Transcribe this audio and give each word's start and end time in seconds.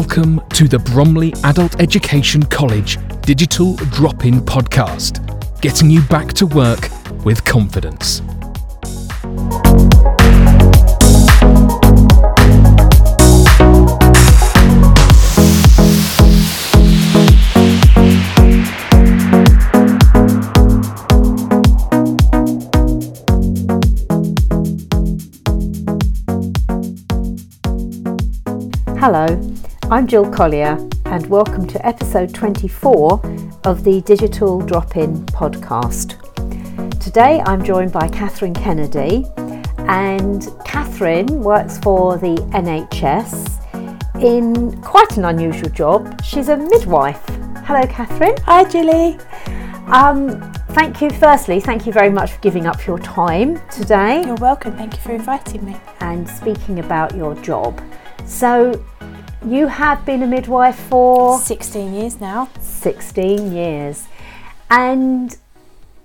Welcome 0.00 0.40
to 0.50 0.68
the 0.68 0.78
Bromley 0.78 1.34
Adult 1.42 1.80
Education 1.80 2.40
College 2.44 2.98
Digital 3.22 3.74
Drop 3.90 4.24
In 4.24 4.34
Podcast, 4.34 5.60
getting 5.60 5.90
you 5.90 6.02
back 6.02 6.32
to 6.34 6.46
work 6.46 6.88
with 7.24 7.44
confidence. 7.44 8.22
Hello, 29.00 29.57
I'm 29.90 30.06
Jill 30.06 30.30
Collier, 30.30 30.76
and 31.06 31.26
welcome 31.28 31.66
to 31.66 31.86
episode 31.86 32.34
24 32.34 33.22
of 33.64 33.84
the 33.84 34.02
Digital 34.02 34.60
Drop 34.60 34.98
In 34.98 35.24
podcast. 35.26 36.20
Today 37.00 37.40
I'm 37.46 37.64
joined 37.64 37.90
by 37.90 38.06
Cathryn 38.08 38.54
Kennedy, 38.54 39.24
and 39.88 40.42
Cathryn 40.66 41.30
works 41.38 41.78
for 41.78 42.18
the 42.18 42.34
NHS 42.52 44.22
in 44.22 44.78
quite 44.82 45.16
an 45.16 45.24
unusual 45.24 45.70
job. 45.70 46.22
She's 46.22 46.50
a 46.50 46.56
midwife. 46.58 47.24
Hello, 47.64 47.80
Cathryn. 47.86 48.38
Hi, 48.40 48.64
Julie. 48.64 49.18
Um, 49.90 50.52
thank 50.72 51.00
you, 51.00 51.08
firstly, 51.08 51.60
thank 51.60 51.86
you 51.86 51.94
very 51.94 52.10
much 52.10 52.32
for 52.32 52.40
giving 52.40 52.66
up 52.66 52.86
your 52.86 52.98
time 52.98 53.58
today 53.70 54.22
You're 54.26 54.34
welcome. 54.34 54.76
Thank 54.76 54.96
you 54.96 55.00
for 55.00 55.12
inviting 55.12 55.64
me. 55.64 55.78
and 56.00 56.28
speaking 56.28 56.80
about 56.80 57.16
your 57.16 57.34
job. 57.36 57.80
So, 58.26 58.84
you 59.46 59.68
have 59.68 60.04
been 60.04 60.22
a 60.22 60.26
midwife 60.26 60.78
for 60.78 61.38
16 61.38 61.94
years 61.94 62.20
now. 62.20 62.48
16 62.60 63.52
years. 63.52 64.06
And 64.70 65.36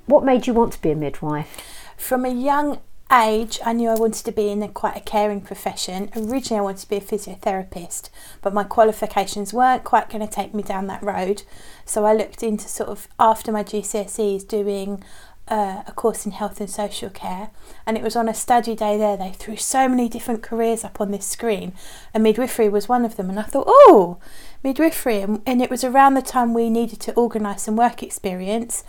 what 0.06 0.24
made 0.24 0.48
you 0.48 0.54
want 0.54 0.74
to 0.74 0.82
be 0.82 0.92
a 0.92 0.96
midwife? 0.96 1.62
From 1.98 2.26
a 2.26 2.30
young 2.30 2.80
age, 3.12 3.60
I 3.66 3.74
knew 3.74 3.90
I 3.90 3.96
wanted 3.96 4.26
to 4.26 4.32
be 4.32 4.50
in 4.50 4.64
a 4.64 4.68
quite 4.68 4.98
a 4.98 5.02
caring 5.02 5.42
profession. 5.42 6.10
Originally, 6.16 6.60
I 6.60 6.64
wanted 6.64 6.82
to 6.82 6.90
be 6.90 6.98
a 6.98 7.02
physiotherapist, 7.02 8.10
but 8.42 8.54
my 8.54 8.64
qualifications 8.64 9.54
weren't 9.54 9.84
quite 9.84 10.10
going 10.10 10.26
to 10.26 10.34
take 10.34 10.54
me 10.54 10.64
down 10.64 10.88
that 10.88 11.04
road. 11.04 11.44
So 11.86 12.06
I 12.06 12.14
looked 12.14 12.44
into 12.44 12.68
sort 12.68 12.90
of 12.90 13.08
after 13.20 13.52
my 13.52 13.64
GCSEs 13.64 14.48
doing 14.48 15.04
uh, 15.48 15.84
a 15.86 15.92
course 15.92 16.26
in 16.26 16.32
health 16.32 16.60
and 16.60 16.70
social 16.70 17.10
care, 17.10 17.50
and 17.86 17.98
it 17.98 18.04
was 18.04 18.16
on 18.16 18.30
a 18.30 18.34
study 18.34 18.76
day 18.76 18.98
there. 18.98 19.18
They 19.18 19.32
threw 19.32 19.58
so 19.58 19.90
many 19.90 20.08
different 20.08 20.42
careers 20.42 20.84
up 20.84 21.02
on 21.02 21.12
this 21.12 21.26
screen, 21.26 21.74
and 22.14 22.24
midwifery 22.24 22.70
was 22.70 22.88
one 22.88 23.06
of 23.06 23.18
them. 23.18 23.30
And 23.30 23.40
I 23.40 23.44
thought, 23.44 23.66
oh, 23.68 24.18
midwifery, 24.64 25.22
and, 25.22 25.62
it 25.62 25.70
was 25.70 25.84
around 25.84 26.14
the 26.14 26.22
time 26.22 26.54
we 26.54 26.70
needed 26.70 27.00
to 27.02 27.14
organise 27.14 27.64
some 27.64 27.76
work 27.76 28.02
experience, 28.02 28.84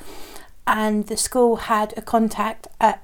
and 0.66 1.06
the 1.08 1.16
school 1.16 1.56
had 1.56 1.92
a 1.96 2.02
contact 2.02 2.68
at 2.80 3.02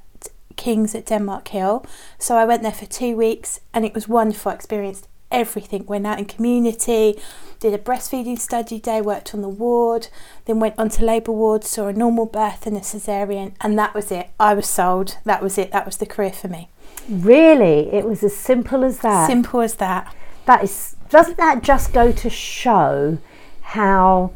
King's 0.56 0.94
at 0.94 1.06
Denmark 1.06 1.48
Hill. 1.48 1.84
So 2.18 2.36
I 2.36 2.44
went 2.44 2.62
there 2.62 2.72
for 2.72 2.86
two 2.86 3.16
weeks, 3.16 3.60
and 3.74 3.84
it 3.84 3.94
was 3.94 4.08
wonderful. 4.08 4.52
I 4.52 4.54
experienced 4.54 5.08
everything. 5.30 5.86
Went 5.86 6.06
out 6.06 6.18
in 6.18 6.24
community, 6.24 7.20
did 7.58 7.74
a 7.74 7.78
breastfeeding 7.78 8.38
study 8.38 8.78
day, 8.78 9.00
worked 9.00 9.34
on 9.34 9.42
the 9.42 9.48
ward, 9.48 10.08
then 10.46 10.60
went 10.60 10.74
on 10.78 10.88
to 10.90 11.04
labour 11.04 11.32
ward, 11.32 11.64
saw 11.64 11.88
a 11.88 11.92
normal 11.92 12.26
birth 12.26 12.66
and 12.66 12.76
a 12.76 12.80
cesarean, 12.80 13.52
and 13.60 13.78
that 13.78 13.94
was 13.94 14.10
it. 14.10 14.30
I 14.38 14.54
was 14.54 14.68
sold. 14.68 15.18
That 15.24 15.42
was 15.42 15.58
it. 15.58 15.72
That 15.72 15.86
was 15.86 15.98
the 15.98 16.06
career 16.06 16.32
for 16.32 16.48
me. 16.48 16.68
Really? 17.08 17.92
It 17.92 18.04
was 18.04 18.22
as 18.22 18.36
simple 18.36 18.84
as 18.84 18.98
that. 19.00 19.26
Simple 19.26 19.60
as 19.60 19.74
that. 19.76 20.14
that 20.46 20.62
is 20.64 20.96
doesn't 21.08 21.38
that 21.38 21.62
just 21.62 21.92
go 21.92 22.12
to 22.12 22.30
show 22.30 23.18
how 23.62 24.32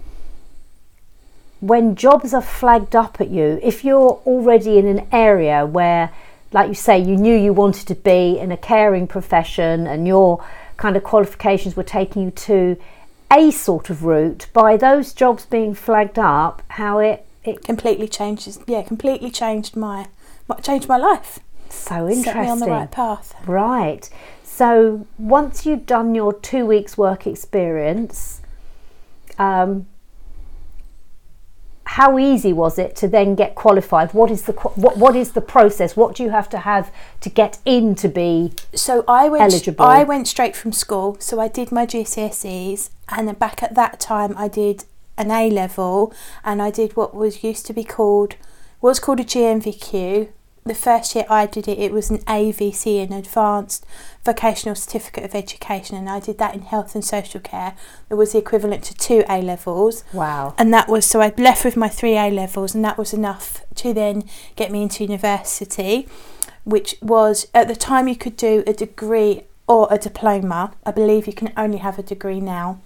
when 1.60 1.94
jobs 1.94 2.34
are 2.34 2.42
flagged 2.42 2.94
up 2.94 3.20
at 3.20 3.30
you, 3.30 3.58
if 3.62 3.84
you're 3.84 4.20
already 4.26 4.76
in 4.76 4.86
an 4.86 5.06
area 5.12 5.64
where 5.64 6.12
like 6.52 6.68
you 6.68 6.74
say 6.74 6.98
you 6.98 7.16
knew 7.16 7.34
you 7.34 7.52
wanted 7.52 7.86
to 7.88 7.94
be 7.94 8.38
in 8.38 8.52
a 8.52 8.56
caring 8.56 9.06
profession 9.06 9.86
and 9.86 10.06
your 10.06 10.44
kind 10.76 10.96
of 10.96 11.04
qualifications 11.04 11.76
were 11.76 11.82
taking 11.82 12.22
you 12.22 12.30
to 12.30 12.76
a 13.32 13.50
sort 13.50 13.90
of 13.90 14.04
route 14.04 14.46
by 14.52 14.76
those 14.76 15.12
jobs 15.12 15.46
being 15.46 15.74
flagged 15.74 16.18
up 16.18 16.62
how 16.68 16.98
it 16.98 17.26
it 17.44 17.62
Completely 17.62 18.08
changes. 18.08 18.58
Yeah, 18.66 18.82
completely 18.82 19.30
changed 19.30 19.76
my 19.76 20.06
changed 20.62 20.88
my 20.88 20.96
life. 20.96 21.40
so 21.68 22.08
interesting. 22.08 22.24
Set 22.24 22.42
me 22.42 22.48
on 22.48 22.58
the 22.58 22.66
right 22.66 22.90
path. 22.90 23.34
Right. 23.46 24.08
So 24.42 25.06
once 25.18 25.66
you've 25.66 25.84
done 25.84 26.14
your 26.14 26.32
two 26.32 26.64
weeks 26.64 26.96
work 26.96 27.26
experience, 27.26 28.40
um, 29.38 29.86
how 31.86 32.18
easy 32.18 32.52
was 32.52 32.78
it 32.78 32.96
to 32.96 33.08
then 33.08 33.34
get 33.34 33.54
qualified? 33.54 34.14
What 34.14 34.30
is 34.30 34.42
the 34.42 34.52
what, 34.52 34.96
what 34.96 35.14
is 35.14 35.32
the 35.32 35.40
process? 35.40 35.96
What 35.96 36.16
do 36.16 36.22
you 36.22 36.30
have 36.30 36.48
to 36.50 36.58
have 36.58 36.90
to 37.20 37.28
get 37.28 37.58
in 37.64 37.94
to 37.96 38.08
be? 38.08 38.52
So 38.74 39.04
I 39.06 39.28
went. 39.28 39.42
Eligible. 39.42 39.84
I 39.84 40.02
went 40.02 40.26
straight 40.28 40.56
from 40.56 40.72
school. 40.72 41.16
So 41.20 41.40
I 41.40 41.48
did 41.48 41.70
my 41.70 41.86
GCSEs, 41.86 42.90
and 43.10 43.28
then 43.28 43.34
back 43.34 43.62
at 43.62 43.74
that 43.74 44.00
time, 44.00 44.34
I 44.36 44.48
did 44.48 44.84
an 45.16 45.30
A 45.30 45.50
level, 45.50 46.12
and 46.42 46.62
I 46.62 46.70
did 46.70 46.96
what 46.96 47.14
was 47.14 47.44
used 47.44 47.66
to 47.66 47.72
be 47.72 47.84
called 47.84 48.36
was 48.80 49.00
called 49.00 49.20
a 49.20 49.24
GNVQ. 49.24 50.28
The 50.66 50.74
first 50.74 51.14
year 51.14 51.26
I 51.28 51.44
did 51.44 51.68
it, 51.68 51.78
it 51.78 51.92
was 51.92 52.08
an 52.08 52.18
AVC, 52.20 53.02
an 53.02 53.12
Advanced 53.12 53.84
Vocational 54.24 54.74
Certificate 54.74 55.22
of 55.22 55.34
Education, 55.34 55.94
and 55.94 56.08
I 56.08 56.20
did 56.20 56.38
that 56.38 56.54
in 56.54 56.62
health 56.62 56.94
and 56.94 57.04
social 57.04 57.40
care. 57.40 57.76
It 58.08 58.14
was 58.14 58.32
the 58.32 58.38
equivalent 58.38 58.82
to 58.84 58.94
two 58.94 59.24
A 59.28 59.42
levels. 59.42 60.04
Wow. 60.14 60.54
And 60.56 60.72
that 60.72 60.88
was 60.88 61.04
so 61.04 61.20
I 61.20 61.34
left 61.36 61.66
with 61.66 61.76
my 61.76 61.90
three 61.90 62.16
A 62.16 62.30
levels, 62.30 62.74
and 62.74 62.82
that 62.82 62.96
was 62.96 63.12
enough 63.12 63.60
to 63.74 63.92
then 63.92 64.24
get 64.56 64.72
me 64.72 64.82
into 64.82 65.04
university, 65.04 66.08
which 66.64 66.96
was 67.02 67.46
at 67.52 67.68
the 67.68 67.76
time 67.76 68.08
you 68.08 68.16
could 68.16 68.36
do 68.36 68.64
a 68.66 68.72
degree 68.72 69.42
or 69.66 69.86
a 69.90 69.98
diploma. 69.98 70.72
I 70.86 70.92
believe 70.92 71.26
you 71.26 71.34
can 71.34 71.52
only 71.58 71.78
have 71.78 71.98
a 71.98 72.02
degree 72.02 72.40
now. 72.40 72.80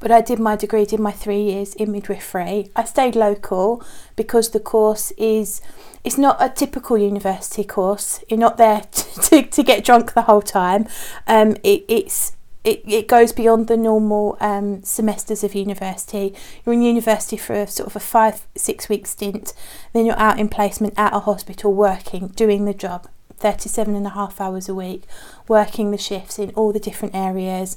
But 0.00 0.10
I 0.10 0.20
did 0.20 0.38
my 0.38 0.56
degree, 0.56 0.84
did 0.84 1.00
my 1.00 1.12
three 1.12 1.42
years 1.42 1.74
in 1.74 1.92
midwifery. 1.92 2.70
I 2.76 2.84
stayed 2.84 3.16
local 3.16 3.82
because 4.16 4.50
the 4.50 4.60
course 4.60 5.10
is 5.12 5.60
it's 6.04 6.18
not 6.18 6.36
a 6.40 6.48
typical 6.48 6.98
university 6.98 7.64
course. 7.64 8.22
You're 8.28 8.38
not 8.38 8.58
there 8.58 8.82
to, 8.92 9.42
to 9.42 9.62
get 9.62 9.84
drunk 9.84 10.12
the 10.12 10.22
whole 10.22 10.42
time. 10.42 10.86
Um, 11.26 11.56
it, 11.62 11.84
it's 11.88 12.36
it, 12.64 12.82
it 12.86 13.06
goes 13.06 13.32
beyond 13.32 13.68
the 13.68 13.76
normal 13.76 14.38
um, 14.40 14.82
semesters 14.82 15.44
of 15.44 15.54
university. 15.54 16.34
You're 16.64 16.72
in 16.72 16.82
university 16.82 17.36
for 17.36 17.52
a, 17.52 17.66
sort 17.66 17.88
of 17.88 17.96
a 17.96 18.00
five, 18.00 18.46
six 18.56 18.88
week 18.88 19.06
stint, 19.06 19.52
then 19.92 20.06
you're 20.06 20.18
out 20.18 20.40
in 20.40 20.48
placement 20.48 20.94
at 20.96 21.12
a 21.12 21.20
hospital 21.20 21.74
working, 21.74 22.28
doing 22.28 22.64
the 22.64 22.72
job, 22.72 23.06
37 23.36 23.94
and 23.94 24.06
a 24.06 24.10
half 24.10 24.40
hours 24.40 24.68
a 24.68 24.74
week, 24.74 25.02
working 25.46 25.90
the 25.90 25.98
shifts 25.98 26.38
in 26.38 26.50
all 26.50 26.72
the 26.72 26.80
different 26.80 27.14
areas. 27.14 27.76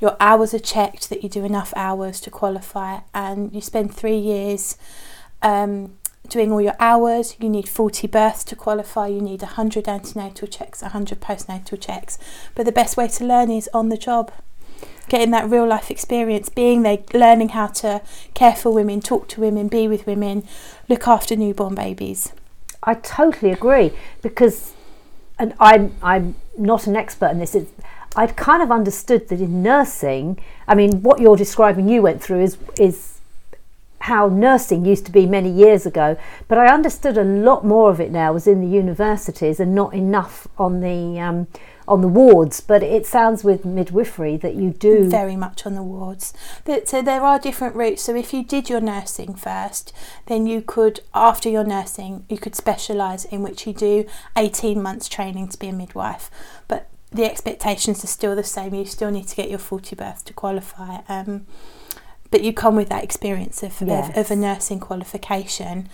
Your 0.00 0.16
hours 0.20 0.52
are 0.52 0.58
checked 0.58 1.08
that 1.08 1.22
you 1.22 1.28
do 1.28 1.44
enough 1.44 1.72
hours 1.76 2.20
to 2.22 2.30
qualify, 2.30 3.00
and 3.14 3.54
you 3.54 3.60
spend 3.60 3.94
three 3.94 4.18
years 4.18 4.76
um, 5.42 5.96
doing 6.28 6.52
all 6.52 6.60
your 6.60 6.76
hours. 6.78 7.36
You 7.40 7.48
need 7.48 7.68
40 7.68 8.06
births 8.06 8.44
to 8.44 8.56
qualify, 8.56 9.06
you 9.08 9.20
need 9.20 9.42
100 9.42 9.88
antenatal 9.88 10.48
checks, 10.48 10.82
100 10.82 11.20
postnatal 11.20 11.80
checks. 11.80 12.18
But 12.54 12.66
the 12.66 12.72
best 12.72 12.96
way 12.96 13.08
to 13.08 13.24
learn 13.24 13.50
is 13.50 13.70
on 13.72 13.88
the 13.88 13.96
job. 13.96 14.32
Getting 15.08 15.30
that 15.30 15.48
real 15.48 15.66
life 15.66 15.90
experience, 15.90 16.48
being 16.48 16.82
there, 16.82 16.98
learning 17.14 17.50
how 17.50 17.68
to 17.68 18.02
care 18.34 18.56
for 18.56 18.74
women, 18.74 19.00
talk 19.00 19.28
to 19.28 19.40
women, 19.40 19.68
be 19.68 19.86
with 19.86 20.04
women, 20.04 20.44
look 20.88 21.06
after 21.06 21.36
newborn 21.36 21.76
babies. 21.76 22.32
I 22.82 22.94
totally 22.94 23.52
agree 23.52 23.92
because, 24.20 24.72
and 25.38 25.54
I'm 25.60 25.94
I'm 26.02 26.34
not 26.58 26.86
an 26.86 26.96
expert 26.96 27.30
in 27.30 27.38
this. 27.38 27.54
It's, 27.54 27.70
I'd 28.14 28.36
kind 28.36 28.62
of 28.62 28.70
understood 28.70 29.28
that 29.28 29.40
in 29.40 29.62
nursing, 29.62 30.38
I 30.68 30.74
mean, 30.74 31.02
what 31.02 31.20
you're 31.20 31.36
describing, 31.36 31.88
you 31.88 32.02
went 32.02 32.22
through 32.22 32.42
is 32.42 32.58
is 32.78 33.16
how 34.06 34.28
nursing 34.28 34.84
used 34.84 35.04
to 35.04 35.10
be 35.10 35.26
many 35.26 35.50
years 35.50 35.84
ago. 35.84 36.16
But 36.46 36.58
I 36.58 36.72
understood 36.72 37.18
a 37.18 37.24
lot 37.24 37.64
more 37.64 37.90
of 37.90 38.00
it 38.00 38.12
now 38.12 38.32
was 38.32 38.46
in 38.46 38.60
the 38.60 38.68
universities 38.68 39.58
and 39.58 39.74
not 39.74 39.94
enough 39.94 40.46
on 40.58 40.80
the 40.80 41.18
um, 41.20 41.48
on 41.88 42.02
the 42.02 42.08
wards. 42.08 42.60
But 42.60 42.84
it 42.84 43.04
sounds 43.04 43.42
with 43.42 43.64
midwifery 43.64 44.36
that 44.38 44.54
you 44.54 44.70
do 44.70 45.10
very 45.10 45.36
much 45.36 45.66
on 45.66 45.74
the 45.74 45.82
wards. 45.82 46.32
But, 46.64 46.88
So 46.88 47.02
there 47.02 47.22
are 47.22 47.38
different 47.38 47.74
routes. 47.74 48.02
So 48.02 48.14
if 48.14 48.32
you 48.32 48.44
did 48.44 48.70
your 48.70 48.80
nursing 48.80 49.34
first, 49.34 49.92
then 50.26 50.46
you 50.46 50.62
could, 50.62 51.00
after 51.12 51.48
your 51.48 51.64
nursing, 51.64 52.24
you 52.28 52.38
could 52.38 52.54
specialise 52.54 53.24
in 53.24 53.42
which 53.42 53.66
you 53.66 53.72
do 53.72 54.06
18 54.36 54.80
months 54.80 55.08
training 55.08 55.48
to 55.48 55.58
be 55.58 55.68
a 55.68 55.72
midwife. 55.72 56.30
But 56.68 56.88
the 57.12 57.24
expectations 57.24 58.02
are 58.04 58.08
still 58.08 58.34
the 58.36 58.44
same. 58.44 58.74
You 58.74 58.84
still 58.84 59.10
need 59.10 59.28
to 59.28 59.36
get 59.36 59.48
your 59.50 59.58
40 59.58 59.96
birth 59.96 60.24
to 60.26 60.32
qualify. 60.32 60.98
Um, 61.08 61.46
but 62.30 62.42
you 62.42 62.52
come 62.52 62.76
with 62.76 62.88
that 62.88 63.04
experience 63.04 63.62
of, 63.62 63.80
Yes. 63.80 64.10
of, 64.10 64.16
of 64.16 64.30
a 64.30 64.36
nursing 64.36 64.80
qualification. 64.80 65.88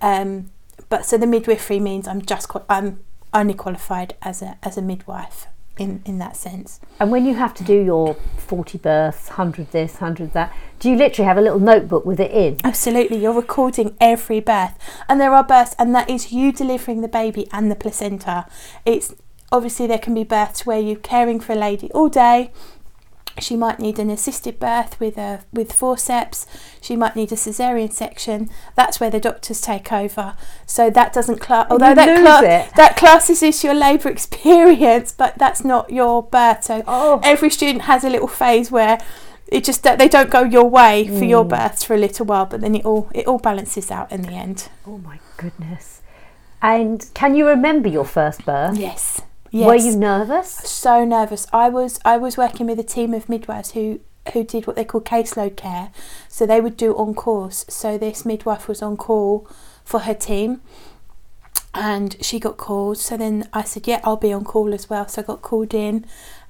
Um, 0.00 0.50
but 0.88 1.04
so 1.04 1.16
the 1.18 1.26
midwifery 1.26 1.78
means 1.80 2.08
I'm 2.08 2.22
just, 2.22 2.50
I'm 2.68 3.00
only 3.32 3.54
qualified 3.54 4.14
as 4.22 4.42
a, 4.42 4.56
as 4.62 4.76
a 4.76 4.82
midwife. 4.82 5.46
in, 5.76 6.00
in 6.04 6.18
that 6.18 6.36
sense. 6.36 6.78
And 7.00 7.10
when 7.10 7.26
you 7.26 7.34
have 7.34 7.52
to 7.54 7.64
do 7.64 7.74
your 7.74 8.14
40 8.38 8.78
births, 8.78 9.26
100 9.28 9.72
this, 9.72 9.94
100 9.94 10.32
that, 10.32 10.52
do 10.78 10.88
you 10.88 10.94
literally 10.96 11.26
have 11.26 11.36
a 11.36 11.40
little 11.40 11.58
notebook 11.58 12.04
with 12.06 12.20
it 12.20 12.30
in? 12.30 12.58
Absolutely, 12.62 13.18
you're 13.20 13.32
recording 13.34 13.96
every 14.00 14.38
birth, 14.38 14.78
and 15.08 15.20
there 15.20 15.34
are 15.34 15.42
births, 15.42 15.74
and 15.76 15.92
that 15.92 16.08
is 16.08 16.30
you 16.32 16.52
delivering 16.52 17.00
the 17.00 17.08
baby 17.08 17.48
and 17.52 17.72
the 17.72 17.74
placenta. 17.74 18.46
It's 18.86 19.14
obviously 19.54 19.86
there 19.86 19.98
can 19.98 20.14
be 20.14 20.24
births 20.24 20.66
where 20.66 20.78
you're 20.80 20.96
caring 21.14 21.40
for 21.40 21.52
a 21.52 21.56
lady 21.68 21.90
all 21.92 22.08
day, 22.08 22.50
she 23.40 23.56
might 23.56 23.80
need 23.80 23.98
an 23.98 24.10
assisted 24.10 24.60
birth 24.60 24.98
with 25.00 25.18
a 25.18 25.40
with 25.52 25.72
forceps. 25.72 26.46
She 26.80 26.94
might 26.94 27.16
need 27.16 27.32
a 27.32 27.34
cesarean 27.34 27.92
section. 27.92 28.48
That's 28.76 29.00
where 29.00 29.10
the 29.10 29.18
doctors 29.18 29.60
take 29.60 29.92
over. 29.92 30.36
So 30.66 30.88
that 30.90 31.12
doesn't 31.12 31.40
class. 31.40 31.66
Although 31.68 31.88
You 31.88 31.94
that 31.96 32.20
cla- 32.20 32.76
that 32.76 32.96
classes 32.96 33.42
is 33.42 33.64
your 33.64 33.74
labour 33.74 34.08
experience, 34.16 35.10
but 35.10 35.36
that's 35.36 35.64
not 35.64 35.90
your 35.90 36.22
birth. 36.22 36.62
So 36.62 36.84
Oh. 36.86 37.20
every 37.24 37.50
student 37.50 37.82
has 37.82 38.04
a 38.04 38.08
little 38.10 38.28
phase 38.28 38.70
where 38.70 38.98
it 39.48 39.64
just 39.64 39.82
they 39.82 40.08
don't 40.08 40.30
go 40.30 40.42
your 40.44 40.68
way 40.70 41.06
for 41.08 41.24
Mm. 41.24 41.28
your 41.28 41.44
births 41.44 41.82
for 41.82 41.94
a 41.94 41.98
little 42.06 42.26
while, 42.26 42.46
but 42.46 42.60
then 42.60 42.74
it 42.76 42.84
all 42.84 43.08
it 43.12 43.26
all 43.26 43.38
balances 43.38 43.90
out 43.90 44.12
in 44.12 44.22
the 44.22 44.32
end. 44.32 44.68
Oh 44.86 44.98
my 44.98 45.18
goodness. 45.38 46.02
And 46.62 47.04
can 47.14 47.34
you 47.34 47.48
remember 47.48 47.88
your 47.88 48.04
first 48.06 48.46
birth? 48.46 48.78
Yes. 48.78 49.20
Yes. 49.54 49.66
Were 49.68 49.76
you 49.76 49.96
nervous? 49.96 50.50
so 50.50 51.04
nervous. 51.04 51.46
I 51.52 51.68
was 51.68 52.00
I 52.04 52.16
was 52.16 52.36
working 52.36 52.66
with 52.66 52.80
a 52.80 52.82
team 52.82 53.14
of 53.14 53.28
midwives 53.28 53.70
who 53.70 54.00
who 54.32 54.42
did 54.42 54.66
what 54.66 54.74
they 54.74 54.84
call 54.84 55.00
caseload 55.00 55.56
care. 55.56 55.92
So 56.28 56.44
they 56.44 56.60
would 56.60 56.76
do 56.76 56.92
on 56.96 57.14
calls. 57.14 57.64
So 57.68 57.96
this 57.96 58.26
midwife 58.26 58.66
was 58.66 58.82
on 58.82 58.96
call 58.96 59.46
for 59.84 60.00
her 60.00 60.14
team 60.14 60.60
and 61.72 62.16
she 62.20 62.40
got 62.40 62.56
called. 62.56 62.98
So 62.98 63.16
then 63.16 63.48
I 63.52 63.62
said, 63.62 63.86
Yeah, 63.86 64.00
I'll 64.02 64.16
be 64.16 64.32
on 64.32 64.42
call 64.42 64.74
as 64.74 64.90
well. 64.90 65.06
So 65.06 65.22
I 65.22 65.24
got 65.24 65.42
called 65.42 65.72
in 65.72 66.04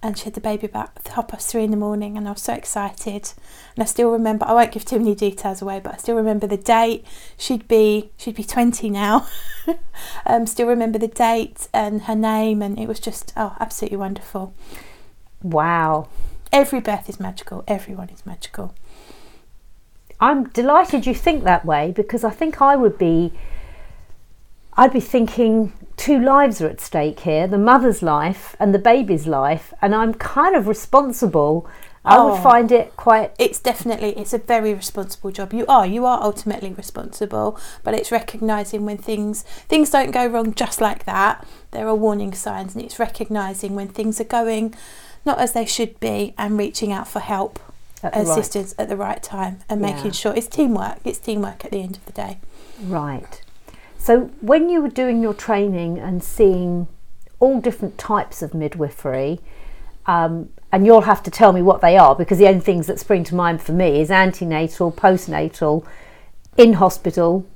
and 0.05 0.19
she 0.19 0.25
had 0.25 0.35
the 0.35 0.41
baby 0.41 0.67
about 0.67 0.91
half 1.15 1.29
past 1.29 1.51
three 1.51 1.65
in 1.65 1.71
the 1.71 1.79
morning 1.79 2.19
and 2.19 2.29
I 2.29 2.33
was 2.33 2.43
so 2.43 2.53
excited. 2.53 3.33
And 3.75 3.83
I 3.83 3.87
still 3.87 4.11
remember 4.11 4.45
I 4.45 4.53
won't 4.53 4.71
give 4.71 4.85
too 4.85 4.99
many 4.99 5.15
details 5.15 5.62
away, 5.62 5.81
but 5.83 5.95
I 5.95 5.97
still 5.97 6.15
remember 6.15 6.47
the 6.47 6.59
date. 6.59 7.06
She'd 7.39 7.67
be 7.67 8.11
she'd 8.19 8.35
be 8.35 8.45
twenty 8.45 8.91
now. 8.91 9.27
um 10.27 10.47
still 10.47 10.67
remember 10.69 10.99
the 10.99 11.09
date 11.09 11.69
and 11.73 12.03
her 12.03 12.15
name 12.15 12.61
and 12.61 12.79
it 12.79 12.87
was 12.87 13.01
just 13.01 13.33
oh 13.35 13.56
absolutely 13.59 13.97
wonderful. 13.97 14.53
Wow. 15.43 16.09
Every 16.53 16.81
birth 16.81 17.09
is 17.09 17.19
magical, 17.19 17.65
everyone 17.67 18.11
is 18.11 18.27
magical. 18.27 18.75
I'm 20.21 20.50
delighted 20.50 21.07
you 21.07 21.15
think 21.15 21.45
that 21.45 21.65
way 21.65 21.93
because 21.93 22.25
I 22.25 22.31
think 22.31 22.61
I 22.61 22.77
would 22.77 22.99
be 22.99 23.33
I'd 24.76 24.93
be 24.93 25.00
thinking 25.00 25.73
two 25.97 26.19
lives 26.19 26.61
are 26.61 26.69
at 26.69 26.81
stake 26.81 27.21
here, 27.21 27.47
the 27.47 27.59
mother's 27.59 28.03
life 28.03 28.56
and 28.59 28.75
the 28.75 28.79
baby's 28.79 29.26
life, 29.26 29.73
and 29.81 29.94
I'm 29.94 30.15
kind 30.15 30.56
of 30.56 30.67
responsible. 30.67 31.67
I 32.06 32.19
Oh. 32.19 32.32
would 32.32 32.43
find 32.43 32.71
it 32.71 32.94
quite 32.99 33.32
it's 33.38 33.59
definitely 33.59 34.11
it's 34.19 34.35
a 34.35 34.38
very 34.38 34.75
responsible 34.75 35.31
job 35.31 35.55
you 35.55 35.65
are 35.69 35.87
you 35.87 36.05
are 36.05 36.23
ultimately 36.23 36.71
responsible 36.75 37.59
but 37.82 37.94
it's 37.94 38.12
recognizing 38.12 38.85
when 38.85 38.99
things 38.99 39.41
things 39.71 39.88
don't 39.88 40.11
go 40.11 40.26
wrong 40.26 40.53
just 40.53 40.82
like 40.82 41.05
that 41.06 41.47
there 41.71 41.88
are 41.88 41.94
warning 41.94 42.35
signs 42.35 42.75
and 42.75 42.85
it's 42.85 42.99
recognizing 42.99 43.75
when 43.75 43.88
things 43.88 44.21
are 44.21 44.25
going 44.25 44.75
not 45.25 45.38
as 45.38 45.53
they 45.55 45.65
should 45.65 45.99
be 45.99 46.35
and 46.37 46.59
reaching 46.59 46.93
out 46.93 47.09
for 47.09 47.21
help 47.21 47.59
at 48.03 48.12
the 48.12 48.19
right. 48.19 48.29
assistance 48.29 48.75
at 48.76 48.91
the 48.91 48.97
right 48.99 49.23
time 49.23 49.61
and 49.71 49.81
Yeah. 49.81 49.94
making 49.94 50.11
sure 50.11 50.35
it's 50.37 50.47
teamwork 50.47 50.99
it's 51.06 51.19
teamwork 51.19 51.65
at 51.65 51.71
the 51.71 51.81
end 51.81 51.97
of 51.97 52.05
the 52.05 52.12
day 52.12 52.37
Right. 52.87 53.41
So 54.05 54.27
when 54.43 54.69
you 54.69 54.83
were 54.83 54.91
doing 54.91 55.23
your 55.23 55.33
training 55.33 55.99
and 55.99 56.23
seeing 56.23 56.89
all 57.41 57.59
different 57.59 57.97
types 57.97 58.43
of 58.43 58.53
midwifery, 58.53 59.41
um, 60.05 60.51
and 60.71 60.85
you'll 60.85 61.09
have 61.09 61.23
to 61.23 61.31
tell 61.31 61.55
me 61.55 61.62
what 61.62 61.81
they 61.81 61.97
are 61.97 62.15
because 62.15 62.37
the 62.37 62.47
only 62.47 62.61
things 62.61 62.87
that 62.87 63.01
spring 63.01 63.25
to 63.25 63.35
mind 63.35 63.62
for 63.62 63.73
me 63.73 64.03
is 64.03 64.11
antenatal, 64.11 64.93
postnatal, 64.93 65.87
in 66.59 66.75
hospital, 66.75 67.47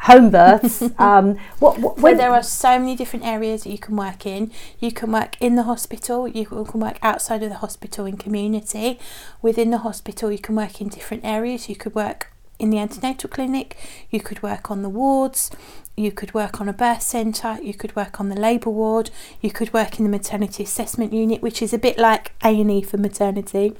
home 0.00 0.30
births. 0.30 0.82
um, 0.98 1.36
what, 1.58 1.78
what, 1.78 1.98
when, 1.98 2.16
there 2.16 2.32
are 2.32 2.42
so 2.42 2.78
many 2.78 2.96
different 2.96 3.26
areas 3.26 3.64
that 3.64 3.70
you 3.70 3.76
can 3.76 3.96
work 3.96 4.24
in. 4.24 4.50
You 4.80 4.92
can 4.92 5.12
work 5.12 5.36
in 5.42 5.56
the 5.56 5.64
hospital, 5.64 6.26
you 6.26 6.46
can 6.46 6.80
work 6.80 6.98
outside 7.02 7.42
of 7.42 7.50
the 7.50 7.56
hospital 7.56 8.06
in 8.06 8.16
community. 8.16 8.98
Within 9.42 9.68
the 9.68 9.78
hospital, 9.78 10.32
you 10.32 10.38
can 10.38 10.56
work 10.56 10.80
in 10.80 10.88
different 10.88 11.22
areas. 11.22 11.68
You 11.68 11.76
could 11.76 11.94
work 11.94 12.33
in 12.58 12.70
the 12.70 12.78
antenatal 12.78 13.28
clinic, 13.28 13.76
you 14.10 14.20
could 14.20 14.42
work 14.42 14.70
on 14.70 14.82
the 14.82 14.88
wards, 14.88 15.50
you 15.96 16.10
could 16.10 16.34
work 16.34 16.60
on 16.60 16.68
a 16.68 16.72
birth 16.72 17.02
centre, 17.02 17.58
you 17.62 17.74
could 17.74 17.94
work 17.94 18.20
on 18.20 18.28
the 18.28 18.40
labour 18.40 18.70
ward, 18.70 19.10
you 19.40 19.50
could 19.50 19.72
work 19.72 19.98
in 19.98 20.04
the 20.04 20.10
maternity 20.10 20.62
assessment 20.62 21.12
unit, 21.12 21.42
which 21.42 21.62
is 21.62 21.72
a 21.72 21.78
bit 21.78 21.98
like 21.98 22.32
A&E 22.44 22.82
for 22.82 22.96
maternity. 22.96 23.74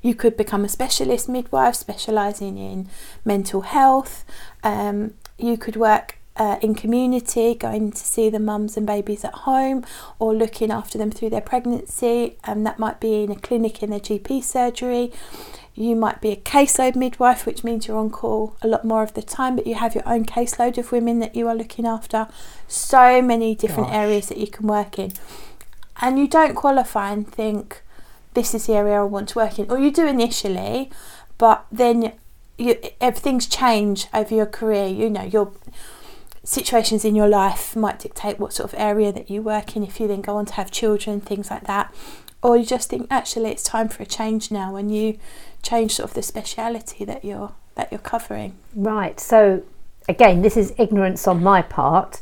You 0.00 0.14
could 0.14 0.36
become 0.36 0.64
a 0.64 0.68
specialist 0.68 1.28
midwife 1.28 1.74
specialising 1.74 2.56
in 2.58 2.88
mental 3.24 3.62
health. 3.62 4.24
Um, 4.62 5.14
you 5.36 5.56
could 5.56 5.76
work 5.76 6.18
uh, 6.38 6.56
in 6.62 6.74
community, 6.74 7.54
going 7.54 7.90
to 7.90 7.98
see 7.98 8.30
the 8.30 8.38
mums 8.38 8.76
and 8.76 8.86
babies 8.86 9.24
at 9.24 9.34
home 9.34 9.84
or 10.18 10.34
looking 10.34 10.70
after 10.70 10.96
them 10.96 11.10
through 11.10 11.30
their 11.30 11.40
pregnancy. 11.40 12.38
And 12.44 12.64
that 12.64 12.78
might 12.78 13.00
be 13.00 13.24
in 13.24 13.32
a 13.32 13.36
clinic 13.36 13.82
in 13.82 13.92
a 13.92 13.98
GP 13.98 14.44
surgery. 14.44 15.12
You 15.78 15.94
might 15.94 16.20
be 16.20 16.32
a 16.32 16.36
caseload 16.36 16.96
midwife, 16.96 17.46
which 17.46 17.62
means 17.62 17.86
you're 17.86 17.96
on 17.96 18.10
call 18.10 18.56
a 18.62 18.66
lot 18.66 18.84
more 18.84 19.04
of 19.04 19.14
the 19.14 19.22
time, 19.22 19.54
but 19.54 19.64
you 19.64 19.76
have 19.76 19.94
your 19.94 20.02
own 20.08 20.24
caseload 20.24 20.76
of 20.76 20.90
women 20.90 21.20
that 21.20 21.36
you 21.36 21.46
are 21.46 21.54
looking 21.54 21.86
after. 21.86 22.26
So 22.66 23.22
many 23.22 23.54
different 23.54 23.90
Gosh. 23.90 23.96
areas 23.96 24.28
that 24.28 24.38
you 24.38 24.48
can 24.48 24.66
work 24.66 24.98
in. 24.98 25.12
And 26.02 26.18
you 26.18 26.26
don't 26.26 26.56
qualify 26.56 27.12
and 27.12 27.30
think, 27.30 27.80
this 28.34 28.54
is 28.54 28.66
the 28.66 28.72
area 28.72 29.00
I 29.00 29.04
want 29.04 29.28
to 29.28 29.38
work 29.38 29.60
in. 29.60 29.70
Or 29.70 29.78
you 29.78 29.92
do 29.92 30.04
initially, 30.04 30.90
but 31.38 31.64
then 31.70 32.14
you, 32.56 32.76
everything's 33.00 33.46
change 33.46 34.08
over 34.12 34.34
your 34.34 34.46
career. 34.46 34.88
You 34.88 35.08
know, 35.08 35.22
your 35.22 35.52
situations 36.42 37.04
in 37.04 37.14
your 37.14 37.28
life 37.28 37.76
might 37.76 38.00
dictate 38.00 38.40
what 38.40 38.52
sort 38.52 38.72
of 38.72 38.80
area 38.80 39.12
that 39.12 39.30
you 39.30 39.42
work 39.42 39.76
in 39.76 39.84
if 39.84 40.00
you 40.00 40.08
then 40.08 40.22
go 40.22 40.38
on 40.38 40.46
to 40.46 40.54
have 40.54 40.72
children, 40.72 41.20
things 41.20 41.52
like 41.52 41.68
that. 41.68 41.94
Or 42.42 42.56
you 42.56 42.64
just 42.64 42.90
think 42.90 43.06
actually 43.10 43.50
it's 43.50 43.62
time 43.62 43.88
for 43.88 44.02
a 44.02 44.06
change 44.06 44.50
now 44.50 44.74
and 44.74 44.94
you 44.94 45.18
change 45.62 45.94
sort 45.96 46.08
of 46.10 46.14
the 46.14 46.22
speciality 46.22 47.04
that 47.04 47.24
you're 47.24 47.52
that 47.74 47.90
you're 47.92 47.98
covering. 48.00 48.54
right. 48.74 49.20
So 49.20 49.62
again, 50.08 50.42
this 50.42 50.56
is 50.56 50.72
ignorance 50.78 51.28
on 51.28 51.42
my 51.42 51.62
part. 51.62 52.20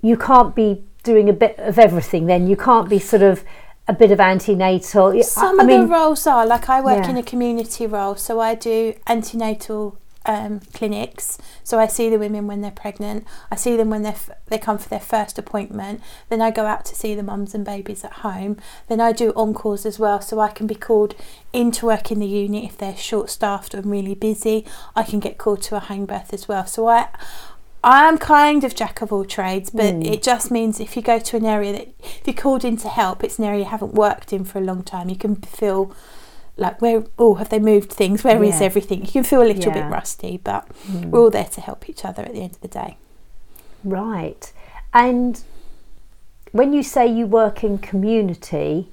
You 0.00 0.16
can't 0.16 0.54
be 0.54 0.82
doing 1.04 1.28
a 1.28 1.32
bit 1.32 1.56
of 1.58 1.78
everything. 1.78 2.26
Then 2.26 2.46
you 2.48 2.56
can't 2.56 2.88
be 2.88 2.98
sort 2.98 3.22
of 3.22 3.44
a 3.88 3.92
bit 3.92 4.10
of 4.12 4.20
antenatal. 4.20 5.08
I- 5.08 5.20
Some 5.22 5.60
I 5.60 5.62
of 5.64 5.68
mean, 5.68 5.80
the 5.82 5.86
roles 5.88 6.26
are 6.26 6.46
like 6.46 6.68
I 6.68 6.80
work 6.80 7.04
Yeah. 7.04 7.10
in 7.10 7.16
a 7.16 7.22
community 7.22 7.86
role, 7.86 8.16
so 8.16 8.40
I 8.40 8.54
do 8.54 8.94
antenatal 9.06 9.98
um, 10.26 10.60
clinics. 10.72 11.38
So 11.64 11.78
I 11.78 11.86
see 11.86 12.08
the 12.10 12.18
women 12.18 12.46
when 12.46 12.60
they're 12.60 12.70
pregnant. 12.70 13.26
I 13.50 13.56
see 13.56 13.76
them 13.76 13.90
when 13.90 14.02
they 14.02 14.10
f- 14.10 14.30
they 14.46 14.58
come 14.58 14.78
for 14.78 14.88
their 14.88 15.00
first 15.00 15.38
appointment. 15.38 16.00
Then 16.28 16.40
I 16.40 16.50
go 16.50 16.66
out 16.66 16.84
to 16.86 16.94
see 16.94 17.14
the 17.14 17.22
mums 17.22 17.54
and 17.54 17.64
babies 17.64 18.04
at 18.04 18.12
home. 18.14 18.56
Then 18.88 19.00
I 19.00 19.12
do 19.12 19.30
on 19.34 19.54
calls 19.54 19.84
as 19.86 19.98
well, 19.98 20.20
so 20.20 20.40
I 20.40 20.50
can 20.50 20.66
be 20.66 20.74
called 20.74 21.14
in 21.52 21.70
to 21.72 21.86
work 21.86 22.10
in 22.10 22.18
the 22.20 22.26
unit 22.26 22.64
if 22.64 22.78
they're 22.78 22.96
short 22.96 23.30
staffed 23.30 23.74
and 23.74 23.86
really 23.86 24.14
busy. 24.14 24.64
I 24.94 25.02
can 25.02 25.20
get 25.20 25.38
called 25.38 25.62
to 25.62 25.76
a 25.76 25.80
home 25.80 26.06
birth 26.06 26.32
as 26.32 26.48
well. 26.48 26.66
So 26.66 26.88
I. 26.88 27.08
I'm 27.84 28.16
kind 28.16 28.62
of 28.62 28.76
jack 28.76 29.02
of 29.02 29.12
all 29.12 29.24
trades, 29.24 29.68
but 29.70 29.94
Mm. 29.96 30.06
it 30.12 30.22
just 30.22 30.52
means 30.52 30.78
if 30.78 30.94
you 30.94 31.02
go 31.02 31.18
to 31.18 31.36
an 31.36 31.44
area 31.44 31.72
that 31.72 31.88
if 31.98 32.20
you're 32.24 32.32
called 32.34 32.64
in 32.64 32.76
to 32.76 32.88
help, 32.88 33.24
it's 33.24 33.40
an 33.40 33.44
area 33.44 33.58
you 33.60 33.64
haven't 33.64 33.92
worked 33.92 34.32
in 34.32 34.44
for 34.44 34.58
a 34.58 34.62
long 34.62 34.84
time. 34.84 35.08
You 35.08 35.16
can 35.16 35.34
feel 35.34 35.92
like 36.56 36.80
where 36.82 37.04
oh 37.18 37.34
have 37.34 37.48
they 37.48 37.58
moved 37.58 37.90
things? 37.92 38.22
Where 38.24 38.42
is 38.44 38.60
Yeah. 38.60 38.66
everything? 38.66 39.00
You 39.02 39.10
can 39.12 39.24
feel 39.24 39.42
a 39.42 39.44
little 39.52 39.72
Yeah. 39.72 39.82
bit 39.88 39.90
rusty, 39.92 40.40
but 40.42 40.66
Mm. 40.90 41.10
we're 41.10 41.20
all 41.20 41.30
there 41.30 41.44
to 41.52 41.60
help 41.60 41.88
each 41.88 42.04
other 42.04 42.22
at 42.22 42.32
the 42.32 42.40
end 42.42 42.52
of 42.52 42.60
the 42.60 42.68
day. 42.68 42.96
Right. 43.84 44.52
And 44.92 45.40
when 46.52 46.72
you 46.72 46.82
say 46.82 47.06
you 47.06 47.26
work 47.26 47.64
in 47.64 47.78
community, 47.78 48.88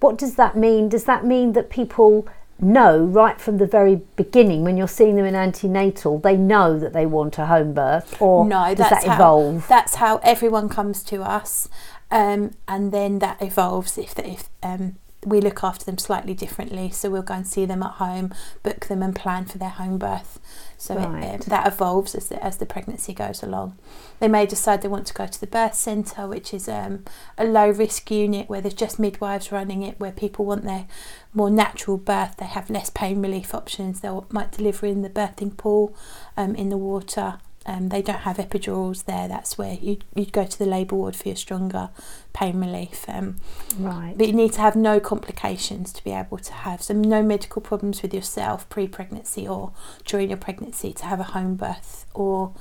what 0.00 0.18
does 0.18 0.34
that 0.34 0.56
mean? 0.56 0.88
Does 0.88 1.04
that 1.04 1.24
mean 1.24 1.52
that 1.52 1.70
people 1.70 2.26
know 2.58 2.98
right 3.04 3.40
from 3.40 3.58
the 3.58 3.66
very 3.66 3.96
beginning 4.16 4.64
when 4.64 4.76
you're 4.76 4.88
seeing 4.88 5.16
them 5.16 5.24
in 5.26 5.34
antenatal, 5.34 6.18
they 6.18 6.36
know 6.36 6.78
that 6.78 6.92
they 6.92 7.06
want 7.06 7.38
a 7.38 7.46
home 7.46 7.72
birth? 7.72 8.20
Or 8.20 8.44
no, 8.44 8.74
does 8.74 8.88
that's 8.90 9.04
that 9.04 9.10
how 9.10 9.14
evolve? 9.14 9.68
that's 9.68 9.94
how 9.96 10.16
everyone 10.18 10.68
comes 10.68 11.02
to 11.04 11.22
us, 11.22 11.68
um, 12.10 12.52
and 12.66 12.92
then 12.92 13.18
that 13.20 13.40
evolves 13.40 13.96
if 13.98 14.18
if 14.18 14.48
um, 14.62 14.96
we 15.26 15.40
look 15.40 15.64
after 15.64 15.84
them 15.84 15.98
slightly 15.98 16.34
differently. 16.34 16.88
So 16.90 17.10
we'll 17.10 17.22
go 17.22 17.34
and 17.34 17.46
see 17.46 17.66
them 17.66 17.82
at 17.82 17.94
home, 17.94 18.32
book 18.62 18.86
them, 18.86 19.02
and 19.02 19.14
plan 19.14 19.44
for 19.44 19.58
their 19.58 19.70
home 19.70 19.98
birth. 19.98 20.38
So 20.78 20.94
it, 20.94 20.98
Right. 21.06 21.34
um, 21.34 21.40
that 21.48 21.66
evolves 21.66 22.14
as 22.14 22.28
the, 22.28 22.42
as 22.42 22.58
the 22.58 22.66
pregnancy 22.66 23.12
goes 23.12 23.42
along. 23.42 23.76
They 24.20 24.28
may 24.28 24.46
decide 24.46 24.82
they 24.82 24.88
want 24.88 25.06
to 25.08 25.14
go 25.14 25.26
to 25.26 25.40
the 25.40 25.46
birth 25.48 25.74
centre, 25.74 26.28
which 26.28 26.54
is 26.54 26.68
um, 26.68 27.04
a 27.36 27.44
low 27.44 27.68
risk 27.70 28.08
unit 28.10 28.48
where 28.48 28.60
there's 28.60 28.72
just 28.74 29.00
midwives 29.00 29.50
running 29.50 29.82
it, 29.82 29.98
where 29.98 30.12
people 30.12 30.44
want 30.44 30.62
their 30.64 30.86
more 31.34 31.50
natural 31.50 31.96
birth. 31.96 32.36
They 32.36 32.46
have 32.46 32.70
less 32.70 32.88
pain 32.88 33.20
relief 33.20 33.52
options. 33.52 34.00
They 34.00 34.16
might 34.30 34.52
deliver 34.52 34.86
in 34.86 35.02
the 35.02 35.10
birthing 35.10 35.56
pool, 35.56 35.94
um, 36.36 36.54
in 36.54 36.68
the 36.68 36.78
water. 36.78 37.38
Um, 37.68 37.88
they 37.88 38.00
don't 38.00 38.20
have 38.20 38.36
epidurals 38.36 39.04
there. 39.06 39.26
That's 39.26 39.58
where 39.58 39.74
you 39.74 39.98
you'd 40.14 40.32
go 40.32 40.44
to 40.44 40.58
the 40.58 40.66
labour 40.66 40.94
ward 40.94 41.16
for 41.16 41.28
your 41.28 41.36
stronger 41.36 41.90
pain 42.32 42.60
relief. 42.60 43.04
Um, 43.08 43.36
Right. 43.78 44.14
but 44.16 44.28
you 44.28 44.32
need 44.32 44.52
to 44.52 44.60
have 44.60 44.76
no 44.76 45.00
complications 45.00 45.92
to 45.94 46.04
be 46.04 46.12
able 46.12 46.38
to 46.38 46.52
have 46.52 46.80
some 46.82 47.02
no 47.02 47.22
medical 47.22 47.60
problems 47.60 48.02
with 48.02 48.14
yourself 48.14 48.68
pre-pregnancy 48.68 49.48
or 49.48 49.72
during 50.04 50.28
your 50.30 50.38
pregnancy 50.38 50.92
to 50.92 51.04
have 51.06 51.18
a 51.18 51.24
home 51.24 51.56
birth 51.56 52.06
or 52.14 52.52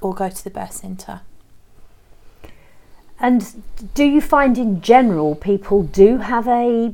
or 0.00 0.14
go 0.14 0.28
to 0.28 0.44
the 0.44 0.50
birth 0.50 0.72
centre. 0.72 1.20
And 3.20 3.62
do 3.94 4.04
you 4.04 4.20
find 4.20 4.58
in 4.58 4.80
general 4.80 5.34
people 5.36 5.82
do 5.84 6.18
have 6.18 6.48
a 6.48 6.92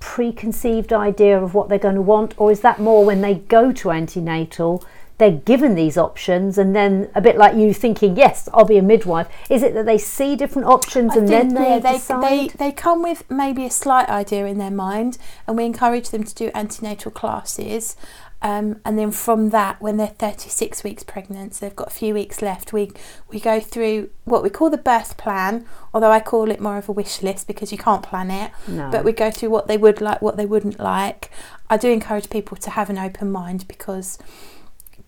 preconceived 0.00 0.92
idea 0.92 1.38
of 1.42 1.54
what 1.54 1.68
they're 1.68 1.78
going 1.78 1.94
to 1.96 2.02
want, 2.02 2.32
or 2.38 2.50
is 2.50 2.60
that 2.60 2.78
more 2.80 3.04
when 3.04 3.20
they 3.20 3.34
go 3.34 3.72
to 3.72 3.90
antenatal? 3.90 4.82
They're 5.18 5.32
given 5.32 5.74
these 5.74 5.98
options, 5.98 6.58
and 6.58 6.74
then 6.74 7.10
a 7.14 7.20
bit 7.20 7.36
like 7.36 7.56
you 7.56 7.74
thinking, 7.74 8.16
"Yes, 8.16 8.48
I'll 8.54 8.64
be 8.64 8.78
a 8.78 8.82
midwife." 8.82 9.28
Is 9.50 9.62
it 9.62 9.74
that 9.74 9.84
they 9.84 9.98
see 9.98 10.36
different 10.36 10.68
options 10.68 11.16
and 11.16 11.28
then 11.28 11.54
they 11.54 11.68
yeah, 11.68 11.78
they, 11.80 11.92
decide? 11.92 12.22
they 12.22 12.48
they 12.48 12.72
come 12.72 13.02
with 13.02 13.28
maybe 13.30 13.64
a 13.64 13.70
slight 13.70 14.08
idea 14.08 14.46
in 14.46 14.58
their 14.58 14.70
mind, 14.70 15.18
and 15.46 15.56
we 15.56 15.64
encourage 15.64 16.10
them 16.10 16.24
to 16.24 16.34
do 16.34 16.50
antenatal 16.54 17.10
classes. 17.10 17.96
Um, 18.40 18.80
and 18.84 18.96
then 18.96 19.10
from 19.10 19.50
that, 19.50 19.82
when 19.82 19.96
they're 19.96 20.06
36 20.06 20.84
weeks 20.84 21.02
pregnant, 21.02 21.56
so 21.56 21.66
they've 21.66 21.74
got 21.74 21.88
a 21.88 21.92
few 21.92 22.14
weeks 22.14 22.40
left, 22.40 22.72
we 22.72 22.92
we 23.28 23.40
go 23.40 23.58
through 23.58 24.10
what 24.24 24.44
we 24.44 24.50
call 24.50 24.70
the 24.70 24.78
birth 24.78 25.16
plan, 25.16 25.66
although 25.92 26.12
I 26.12 26.20
call 26.20 26.50
it 26.50 26.60
more 26.60 26.78
of 26.78 26.88
a 26.88 26.92
wish 26.92 27.22
list 27.22 27.48
because 27.48 27.72
you 27.72 27.78
can't 27.78 28.02
plan 28.02 28.30
it. 28.30 28.52
No. 28.68 28.90
But 28.92 29.04
we 29.04 29.12
go 29.12 29.32
through 29.32 29.50
what 29.50 29.66
they 29.66 29.76
would 29.76 30.00
like, 30.00 30.22
what 30.22 30.36
they 30.36 30.46
wouldn't 30.46 30.78
like. 30.78 31.30
I 31.68 31.76
do 31.76 31.90
encourage 31.90 32.30
people 32.30 32.56
to 32.58 32.70
have 32.70 32.88
an 32.88 32.98
open 32.98 33.32
mind 33.32 33.66
because 33.66 34.18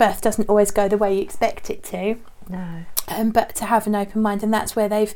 birth 0.01 0.23
doesn't 0.23 0.49
always 0.49 0.71
go 0.71 0.89
the 0.89 0.97
way 0.97 1.15
you 1.15 1.21
expect 1.21 1.69
it 1.69 1.85
to 1.85 2.17
no. 2.49 2.85
um, 3.09 3.31
but 3.31 3.55
to 3.55 3.67
have 3.67 3.87
an 3.87 3.95
open 3.95 4.23
mind 4.23 4.43
and 4.43 4.53
that's 4.53 4.75
where 4.75 4.89
they've 4.89 5.15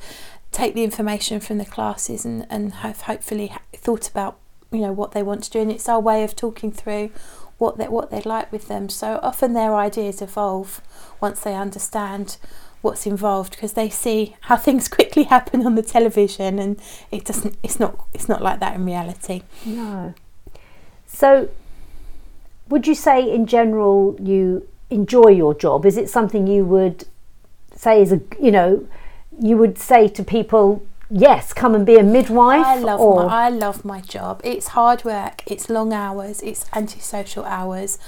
take 0.52 0.74
the 0.74 0.84
information 0.84 1.40
from 1.40 1.58
the 1.58 1.64
classes 1.64 2.24
and, 2.24 2.46
and 2.50 2.74
have 2.74 3.02
hopefully 3.02 3.52
thought 3.74 4.08
about 4.08 4.38
you 4.70 4.80
know 4.80 4.92
what 4.92 5.12
they 5.12 5.22
want 5.22 5.42
to 5.42 5.50
do 5.50 5.60
and 5.60 5.70
it's 5.70 5.88
our 5.88 6.00
way 6.00 6.22
of 6.22 6.36
talking 6.36 6.70
through 6.70 7.10
what 7.56 7.78
they, 7.78 7.88
what 7.88 8.10
they'd 8.10 8.26
like 8.26 8.52
with 8.52 8.68
them 8.68 8.88
so 8.88 9.18
often 9.22 9.54
their 9.54 9.74
ideas 9.74 10.20
evolve 10.20 10.82
once 11.20 11.40
they 11.40 11.54
understand 11.54 12.36
what's 12.82 13.06
involved 13.06 13.52
because 13.52 13.72
they 13.72 13.88
see 13.88 14.36
how 14.42 14.56
things 14.56 14.86
quickly 14.96 15.22
happen 15.24 15.64
on 15.66 15.74
the 15.76 15.82
television 15.82 16.58
and 16.58 16.78
it 17.10 17.24
doesn't 17.24 17.56
it's 17.62 17.80
not 17.80 18.06
it's 18.12 18.28
not 18.28 18.42
like 18.42 18.60
that 18.60 18.74
in 18.74 18.84
reality 18.84 19.42
No. 19.64 20.14
So, 21.06 21.48
would 22.68 22.86
you 22.86 22.94
say 22.94 23.32
in 23.32 23.46
general 23.46 24.16
you 24.20 24.66
enjoy 24.90 25.28
your 25.28 25.54
job? 25.54 25.86
Is 25.86 25.96
it 25.96 26.08
something 26.08 26.46
you 26.46 26.64
would 26.64 27.06
say 27.74 28.00
is 28.02 28.12
a 28.12 28.20
you 28.40 28.50
know 28.50 28.86
you 29.40 29.56
would 29.56 29.78
say 29.78 30.06
to 30.06 30.22
people, 30.22 30.86
yes, 31.10 31.52
come 31.52 31.74
and 31.74 31.84
be 31.84 31.96
a 31.96 32.02
midwife? 32.02 32.64
I 32.64 32.78
love 32.78 33.00
or 33.00 33.26
my 33.26 33.46
I 33.46 33.48
love 33.48 33.84
my 33.84 34.00
job. 34.00 34.40
It's 34.44 34.68
hard 34.68 35.04
work, 35.04 35.42
it's 35.46 35.68
long 35.68 35.92
hours, 35.92 36.40
it's 36.42 36.66
antisocial 36.72 37.44
hours, 37.44 37.98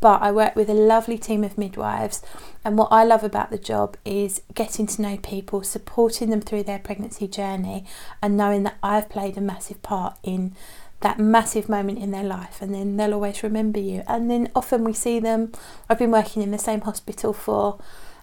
but 0.00 0.22
I 0.22 0.30
work 0.30 0.54
with 0.54 0.70
a 0.70 0.74
lovely 0.74 1.18
team 1.18 1.42
of 1.42 1.58
midwives 1.58 2.22
and 2.64 2.76
what 2.76 2.88
I 2.90 3.04
love 3.04 3.22
about 3.22 3.50
the 3.50 3.58
job 3.58 3.96
is 4.04 4.42
getting 4.54 4.86
to 4.88 5.02
know 5.02 5.16
people, 5.18 5.62
supporting 5.62 6.30
them 6.30 6.40
through 6.40 6.64
their 6.64 6.80
pregnancy 6.80 7.28
journey 7.28 7.84
and 8.20 8.36
knowing 8.36 8.64
that 8.64 8.76
I've 8.82 9.08
played 9.08 9.36
a 9.36 9.40
massive 9.40 9.82
part 9.82 10.16
in 10.22 10.54
that 11.00 11.18
massive 11.18 11.68
moment 11.68 11.98
in 11.98 12.10
their 12.10 12.24
life 12.24 12.62
and 12.62 12.74
then 12.74 12.96
they'll 12.96 13.14
always 13.14 13.42
remember 13.42 13.78
you. 13.78 14.02
And 14.06 14.30
then 14.30 14.50
often 14.54 14.84
we 14.84 14.92
see 14.92 15.20
them 15.20 15.52
I've 15.88 15.98
been 15.98 16.10
working 16.10 16.42
in 16.42 16.50
the 16.50 16.58
same 16.58 16.82
hospital 16.82 17.32
for 17.32 17.78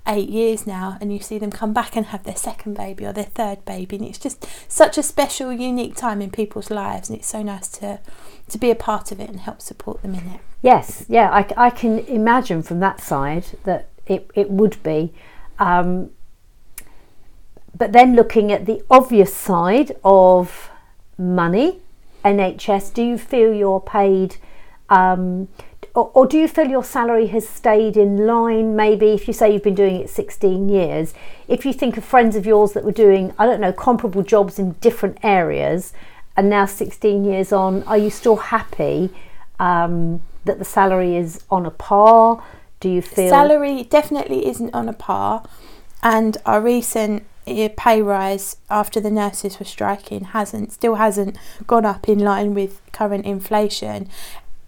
eight 0.06 0.30
years 0.30 0.68
now 0.68 0.98
and 1.00 1.14
you 1.14 1.20
see 1.20 1.38
them 1.38 1.52
come 1.52 1.72
back 1.74 1.96
and 1.96 2.08
have 2.08 2.24
their 2.24 2.36
second 2.36 2.74
baby 2.76 3.06
or 3.06 3.14
their 3.14 3.24
third 3.24 3.64
baby 3.64 3.96
and 3.96 4.06
it's 4.06 4.18
just 4.18 4.46
such 4.70 4.98
a 4.98 5.04
special 5.04 5.54
unique 5.54 5.96
time 5.96 6.22
in 6.22 6.30
people's 6.30 6.70
lives 6.70 7.10
and 7.10 7.18
it's 7.18 7.28
so 7.28 7.42
nice 7.42 7.70
to 7.70 8.02
to 8.50 8.58
be 8.58 8.70
a 8.70 8.76
part 8.76 9.14
of 9.14 9.22
it 9.22 9.30
and 9.30 9.40
help 9.40 9.62
support 9.62 10.02
them 10.02 10.14
in 10.14 10.28
it 10.28 10.42
yes, 10.64 11.06
yeah, 11.08 11.30
I, 11.30 11.68
I 11.68 11.70
can 11.70 12.00
imagine 12.00 12.64
from 12.64 12.80
that 12.80 13.00
side 13.00 13.46
that 13.66 13.90
it 14.08 14.32
it 14.34 14.50
would 14.50 14.82
be. 14.82 15.14
Um, 15.60 16.10
but 17.78 17.92
then 17.92 18.16
looking 18.16 18.52
at 18.52 18.66
the 18.66 18.84
obvious 18.90 19.36
side 19.36 19.96
of 20.04 20.72
money, 21.18 21.82
NHS, 22.24 22.94
do 22.94 23.04
you 23.04 23.18
feel 23.18 23.54
you're 23.54 23.80
paid, 23.80 24.38
um, 24.90 25.48
or, 25.94 26.12
or 26.14 26.26
do 26.26 26.38
you 26.38 26.48
feel 26.48 26.68
your 26.68 26.84
salary 26.84 27.28
has 27.28 27.48
stayed 27.48 27.98
in 27.98 28.26
line? 28.26 28.76
Maybe 28.76 29.10
if 29.10 29.28
you 29.28 29.34
say 29.34 29.54
you've 29.54 29.64
been 29.64 29.76
doing 29.76 29.98
it 29.98 30.10
16 30.10 30.70
years, 30.70 31.14
if 31.48 31.66
you 31.66 31.74
think 31.74 31.98
of 31.98 32.06
friends 32.06 32.36
of 32.36 32.46
yours 32.46 32.74
that 32.74 32.84
were 32.84 32.92
doing, 32.92 33.34
I 33.38 33.46
don't 33.46 33.62
know, 33.62 33.74
comparable 33.74 34.24
jobs 34.24 34.60
in 34.60 34.74
different 34.74 35.18
areas, 35.24 35.94
and 36.36 36.50
now 36.50 36.66
16 36.66 37.26
years 37.26 37.52
on, 37.52 37.84
are 37.84 37.98
you 37.98 38.10
still 38.10 38.38
happy 38.38 39.10
um, 39.60 40.22
that 40.46 40.60
the 40.60 40.66
salary 40.66 41.16
is 41.16 41.44
on 41.50 41.66
a 41.66 41.72
par? 41.72 42.44
Do 42.80 42.90
you 42.90 43.02
feel 43.02 43.30
salary 43.30 43.84
definitely 43.84 44.46
isn't 44.48 44.74
on 44.74 44.90
a 44.90 44.94
par 44.94 45.44
and 46.02 46.36
our 46.46 46.60
recent 46.60 47.26
pay 47.46 48.02
rise 48.02 48.58
after 48.70 49.00
the 49.00 49.12
nurses 49.12 49.60
were 49.60 49.66
striking 49.66 50.26
hasn't 50.26 50.72
still 50.72 50.96
hasn't 50.96 51.38
gone 51.68 51.86
up 51.86 52.08
in 52.08 52.20
line 52.20 52.54
with 52.54 52.82
current 52.92 53.26
inflation. 53.26 54.10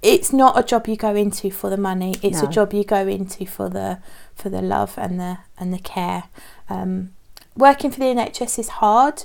It's 0.01 0.32
not 0.32 0.58
a 0.60 0.63
job 0.63 0.88
you 0.88 0.96
go 0.96 1.15
into 1.15 1.50
for 1.50 1.70
the 1.70 1.77
money 1.77 2.15
it's 2.22 2.41
No. 2.41 2.48
a 2.50 2.51
job 2.51 2.74
you 2.74 2.84
go 2.84 3.08
into 3.08 3.46
for 3.46 3.70
the 3.70 4.00
for 4.36 4.50
the 4.50 4.62
love 4.62 4.94
and 4.98 5.20
the 5.20 5.38
and 5.58 5.74
the 5.74 5.79
care. 5.79 6.25
Um, 6.70 7.12
working 7.55 7.91
for 7.91 8.00
the 8.00 8.05
NHS 8.05 8.60
is 8.60 8.70
hard. 8.70 9.24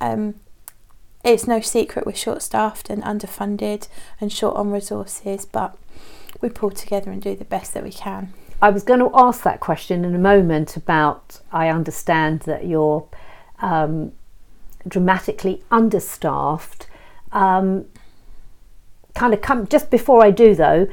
Um, 0.00 0.34
it's 1.24 1.46
no 1.48 1.60
secret 1.60 2.06
we're 2.06 2.14
short 2.14 2.40
staffed 2.42 2.88
and 2.88 3.02
underfunded 3.02 3.88
and 4.20 4.32
short 4.32 4.56
on 4.56 4.70
resources 4.70 5.44
but 5.44 5.76
we 6.40 6.48
pull 6.48 6.70
together 6.70 7.10
and 7.10 7.20
do 7.20 7.34
the 7.34 7.44
best 7.44 7.74
that 7.74 7.82
we 7.82 7.90
can 7.90 8.32
I 8.60 8.70
was 8.70 8.82
going 8.82 9.00
to 9.00 9.10
ask 9.14 9.42
that 9.42 9.60
question 9.60 10.04
in 10.04 10.14
a 10.14 10.18
moment 10.18 10.76
about. 10.76 11.40
I 11.52 11.68
understand 11.68 12.40
that 12.40 12.66
you're 12.66 13.06
um, 13.60 14.12
dramatically 14.88 15.62
understaffed. 15.70 16.86
Um, 17.32 17.86
kind 19.14 19.34
of 19.34 19.40
come 19.40 19.66
just 19.66 19.90
before 19.90 20.22
I 20.22 20.30
do 20.30 20.54
though, 20.54 20.88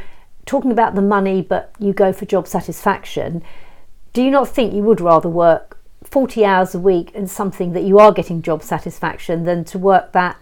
talking 0.45 0.71
about 0.71 0.95
the 0.95 1.01
money, 1.01 1.41
but 1.41 1.73
you 1.79 1.93
go 1.93 2.11
for 2.11 2.25
job 2.25 2.47
satisfaction. 2.47 3.43
Do 4.11 4.21
you 4.21 4.31
not 4.31 4.49
think 4.49 4.73
you 4.73 4.83
would 4.83 5.01
rather 5.01 5.29
work 5.29 5.79
40 6.03 6.45
hours 6.45 6.75
a 6.75 6.79
week 6.79 7.11
and 7.15 7.29
something 7.29 7.73
that 7.73 7.83
you 7.83 7.97
are 7.97 8.11
getting 8.11 8.41
job 8.41 8.61
satisfaction 8.61 9.43
than 9.43 9.63
to 9.65 9.79
work 9.79 10.11
that 10.11 10.37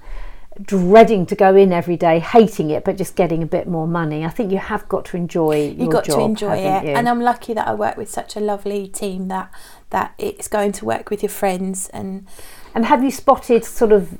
dreading 0.61 1.25
to 1.27 1.35
go 1.35 1.55
in 1.55 1.71
every 1.73 1.97
day, 1.97 2.19
hating 2.19 2.69
it, 2.69 2.83
but 2.83 2.97
just 2.97 3.15
getting 3.15 3.41
a 3.43 3.45
bit 3.45 3.67
more 3.67 3.87
money? 3.87 4.23
I 4.25 4.29
think 4.29 4.51
you 4.51 4.57
have 4.57 4.87
got 4.89 5.05
to 5.05 5.17
enjoy 5.17 5.67
your 5.69 5.85
you 5.85 5.89
got 5.91 6.05
job, 6.05 6.19
to 6.19 6.23
enjoy 6.25 6.57
it 6.57 6.83
you? 6.85 6.91
and 6.91 7.07
i'm 7.09 7.21
lucky 7.21 7.53
that 7.53 7.67
i 7.67 7.73
work 7.73 7.97
with 7.97 8.09
such 8.09 8.35
a 8.35 8.39
lovely 8.39 8.87
team 8.87 9.27
that 9.29 9.51
that 9.89 10.13
it's 10.17 10.47
going 10.47 10.71
to 10.73 10.85
work 10.85 11.09
with 11.09 11.21
your 11.23 11.29
friends 11.29 11.89
and 11.89 12.27
And 12.75 12.85
have 12.85 13.03
you 13.03 13.11
spotted 13.11 13.65
sort 13.65 13.91
of 13.91 14.17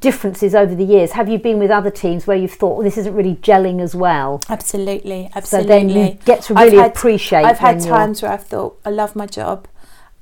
differences 0.00 0.54
over 0.54 0.74
the 0.74 0.84
years? 0.84 1.12
Have 1.12 1.28
you 1.28 1.38
been 1.38 1.58
with 1.58 1.70
other 1.70 1.90
teams 1.90 2.26
where 2.26 2.36
you've 2.36 2.52
thought, 2.52 2.76
well, 2.76 2.84
this 2.84 2.96
isn't 2.96 3.14
really 3.14 3.36
gelling 3.36 3.80
as 3.80 3.94
well? 3.94 4.40
absolutely 4.48 5.30
absolutely. 5.34 5.68
So 5.70 5.74
then 5.74 5.88
you 5.88 6.18
get 6.24 6.42
to 6.44 6.54
I've 6.56 6.66
really 6.66 6.78
had- 6.82 6.90
appreciate. 6.92 7.44
i've 7.44 7.58
had 7.58 7.76
when 7.76 7.84
you're- 7.86 7.98
times 7.98 8.22
where 8.22 8.32
i've 8.32 8.46
thought 8.46 8.78
i 8.84 8.90
love 8.90 9.14
my 9.16 9.26
job 9.26 9.68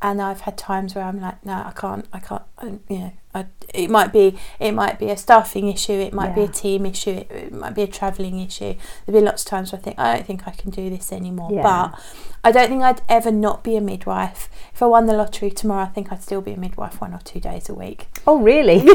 and 0.02 0.20
i've 0.23 0.40
had 0.42 0.56
times 0.59 0.94
where 0.94 1.04
i'm 1.04 1.20
like 1.20 1.44
no 1.44 1.52
i 1.52 1.73
can't 1.76 2.06
i 2.12 2.18
can't 2.18 2.42
you 2.88 2.99
know 2.99 3.12
I, 3.33 3.47
it 3.73 3.91
might 3.91 4.13
be 4.13 4.37
it 4.59 4.73
might 4.73 4.99
be 4.99 5.09
a 5.11 5.17
staffing 5.17 5.69
issue 5.69 5.93
it 5.93 6.13
might 6.13 6.35
be 6.35 6.41
a 6.43 6.49
team 6.49 6.85
issue 6.85 7.11
it, 7.11 7.31
it 7.31 7.53
might 7.53 7.77
be 7.77 7.83
a 7.83 7.87
travelling 7.87 8.41
issue 8.41 8.75
there'll 9.07 9.21
be 9.21 9.25
lots 9.25 9.45
of 9.45 9.49
times 9.51 9.71
where 9.71 9.79
i 9.79 9.83
think 9.85 9.99
i 10.01 10.17
don't 10.17 10.27
think 10.27 10.49
i 10.49 10.51
can 10.51 10.73
do 10.73 10.91
this 10.91 11.13
anymore 11.13 11.49
Yeah. 11.53 11.63
but 11.63 12.03
i 12.43 12.51
don't 12.51 12.69
think 12.69 12.83
i'd 12.83 13.03
ever 13.09 13.31
not 13.31 13.63
be 13.63 13.77
a 13.77 13.81
midwife 13.81 14.49
if 14.75 14.83
i 14.83 14.87
won 14.87 15.07
the 15.07 15.13
lottery 15.13 15.53
tomorrow 15.53 15.85
i 15.85 15.87
think 15.87 16.11
i'd 16.11 16.25
still 16.25 16.41
be 16.41 16.55
a 16.55 16.57
midwife 16.57 17.01
one 17.01 17.15
or 17.15 17.21
two 17.23 17.39
days 17.39 17.69
a 17.69 17.75
week 17.75 18.09
Oh, 18.27 18.41
really? 18.41 18.81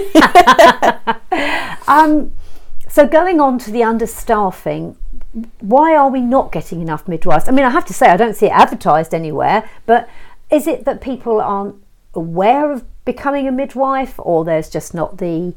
um, 1.87 2.31
so 2.87 3.07
going 3.07 3.39
on 3.39 3.57
to 3.59 3.71
the 3.71 3.81
understaffing, 3.81 4.95
why 5.59 5.95
are 5.95 6.09
we 6.09 6.21
not 6.21 6.51
getting 6.51 6.81
enough 6.81 7.07
midwives? 7.07 7.47
I 7.47 7.51
mean, 7.51 7.65
I 7.65 7.69
have 7.71 7.85
to 7.85 7.93
say, 7.93 8.07
I 8.07 8.17
don't 8.17 8.35
see 8.35 8.47
it 8.47 8.51
advertised 8.51 9.13
anywhere, 9.13 9.67
but 9.85 10.07
is 10.51 10.67
it 10.67 10.85
that 10.85 11.01
people 11.01 11.41
aren't 11.41 11.75
aware 12.13 12.71
of 12.71 12.85
becoming 13.05 13.47
a 13.47 13.51
midwife, 13.51 14.15
or 14.17 14.43
there's 14.43 14.69
just 14.69 14.93
not 14.93 15.17
the 15.17 15.53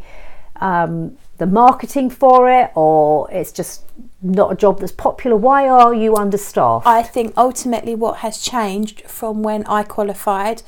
um, 0.60 1.16
the 1.38 1.46
marketing 1.46 2.10
for 2.10 2.50
it, 2.50 2.70
or 2.74 3.30
it's 3.30 3.52
just 3.52 3.84
not 4.22 4.52
a 4.52 4.56
job 4.56 4.80
that's 4.80 4.92
popular? 4.92 5.36
Why 5.36 5.68
are 5.68 5.94
you 5.94 6.16
understaffed? 6.16 6.86
I 6.86 7.02
think 7.02 7.32
ultimately 7.36 7.94
what 7.94 8.18
has 8.18 8.38
changed 8.38 9.02
from 9.02 9.42
when 9.42 9.64
I 9.66 9.82
qualified 9.82 10.62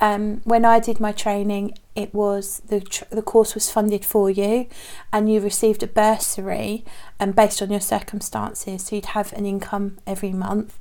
um, 0.00 0.40
when 0.44 0.64
I 0.64 0.80
did 0.80 1.00
my 1.00 1.12
training, 1.12 1.78
it 1.94 2.12
was 2.12 2.60
the 2.66 2.80
tr- 2.80 3.04
the 3.10 3.22
course 3.22 3.54
was 3.54 3.70
funded 3.70 4.04
for 4.04 4.28
you, 4.28 4.66
and 5.12 5.32
you 5.32 5.40
received 5.40 5.82
a 5.82 5.86
bursary, 5.86 6.84
and 7.20 7.34
based 7.34 7.62
on 7.62 7.70
your 7.70 7.80
circumstances, 7.80 8.86
so 8.86 8.96
you'd 8.96 9.06
have 9.06 9.32
an 9.32 9.46
income 9.46 9.98
every 10.06 10.32
month, 10.32 10.78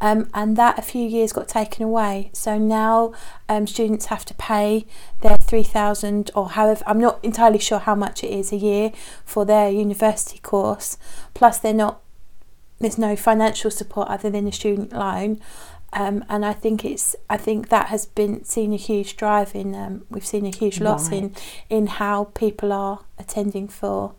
um, 0.00 0.28
and 0.32 0.56
that 0.56 0.78
a 0.78 0.82
few 0.82 1.06
years 1.06 1.32
got 1.32 1.48
taken 1.48 1.84
away. 1.84 2.30
So 2.32 2.58
now 2.58 3.12
um, 3.48 3.66
students 3.66 4.06
have 4.06 4.24
to 4.24 4.34
pay 4.34 4.86
their 5.20 5.36
three 5.36 5.62
thousand 5.62 6.30
or 6.34 6.50
however 6.50 6.82
I'm 6.86 7.00
not 7.00 7.22
entirely 7.22 7.58
sure 7.58 7.78
how 7.78 7.94
much 7.94 8.24
it 8.24 8.30
is 8.30 8.52
a 8.52 8.56
year 8.56 8.92
for 9.24 9.44
their 9.44 9.70
university 9.70 10.38
course. 10.38 10.96
Plus, 11.34 11.58
they're 11.58 11.74
not 11.74 12.00
there's 12.80 12.98
no 12.98 13.16
financial 13.16 13.70
support 13.70 14.08
other 14.08 14.30
than 14.30 14.46
a 14.46 14.52
student 14.52 14.92
loan. 14.92 15.40
Um, 15.96 16.24
and 16.28 16.44
I 16.44 16.52
think 16.52 16.84
it's 16.84 17.14
I 17.30 17.36
think 17.36 17.68
that 17.68 17.86
has 17.86 18.04
been 18.06 18.44
seen 18.44 18.72
a 18.72 18.76
huge 18.76 19.16
drive 19.16 19.54
in 19.54 19.74
um, 19.74 20.04
we've 20.10 20.26
seen 20.26 20.44
a 20.44 20.50
huge 20.50 20.80
loss 20.80 21.10
Right. 21.10 21.22
in 21.22 21.34
in 21.70 21.86
how 21.86 22.24
people 22.34 22.72
are 22.72 23.00
attending 23.16 23.68
for 23.68 24.14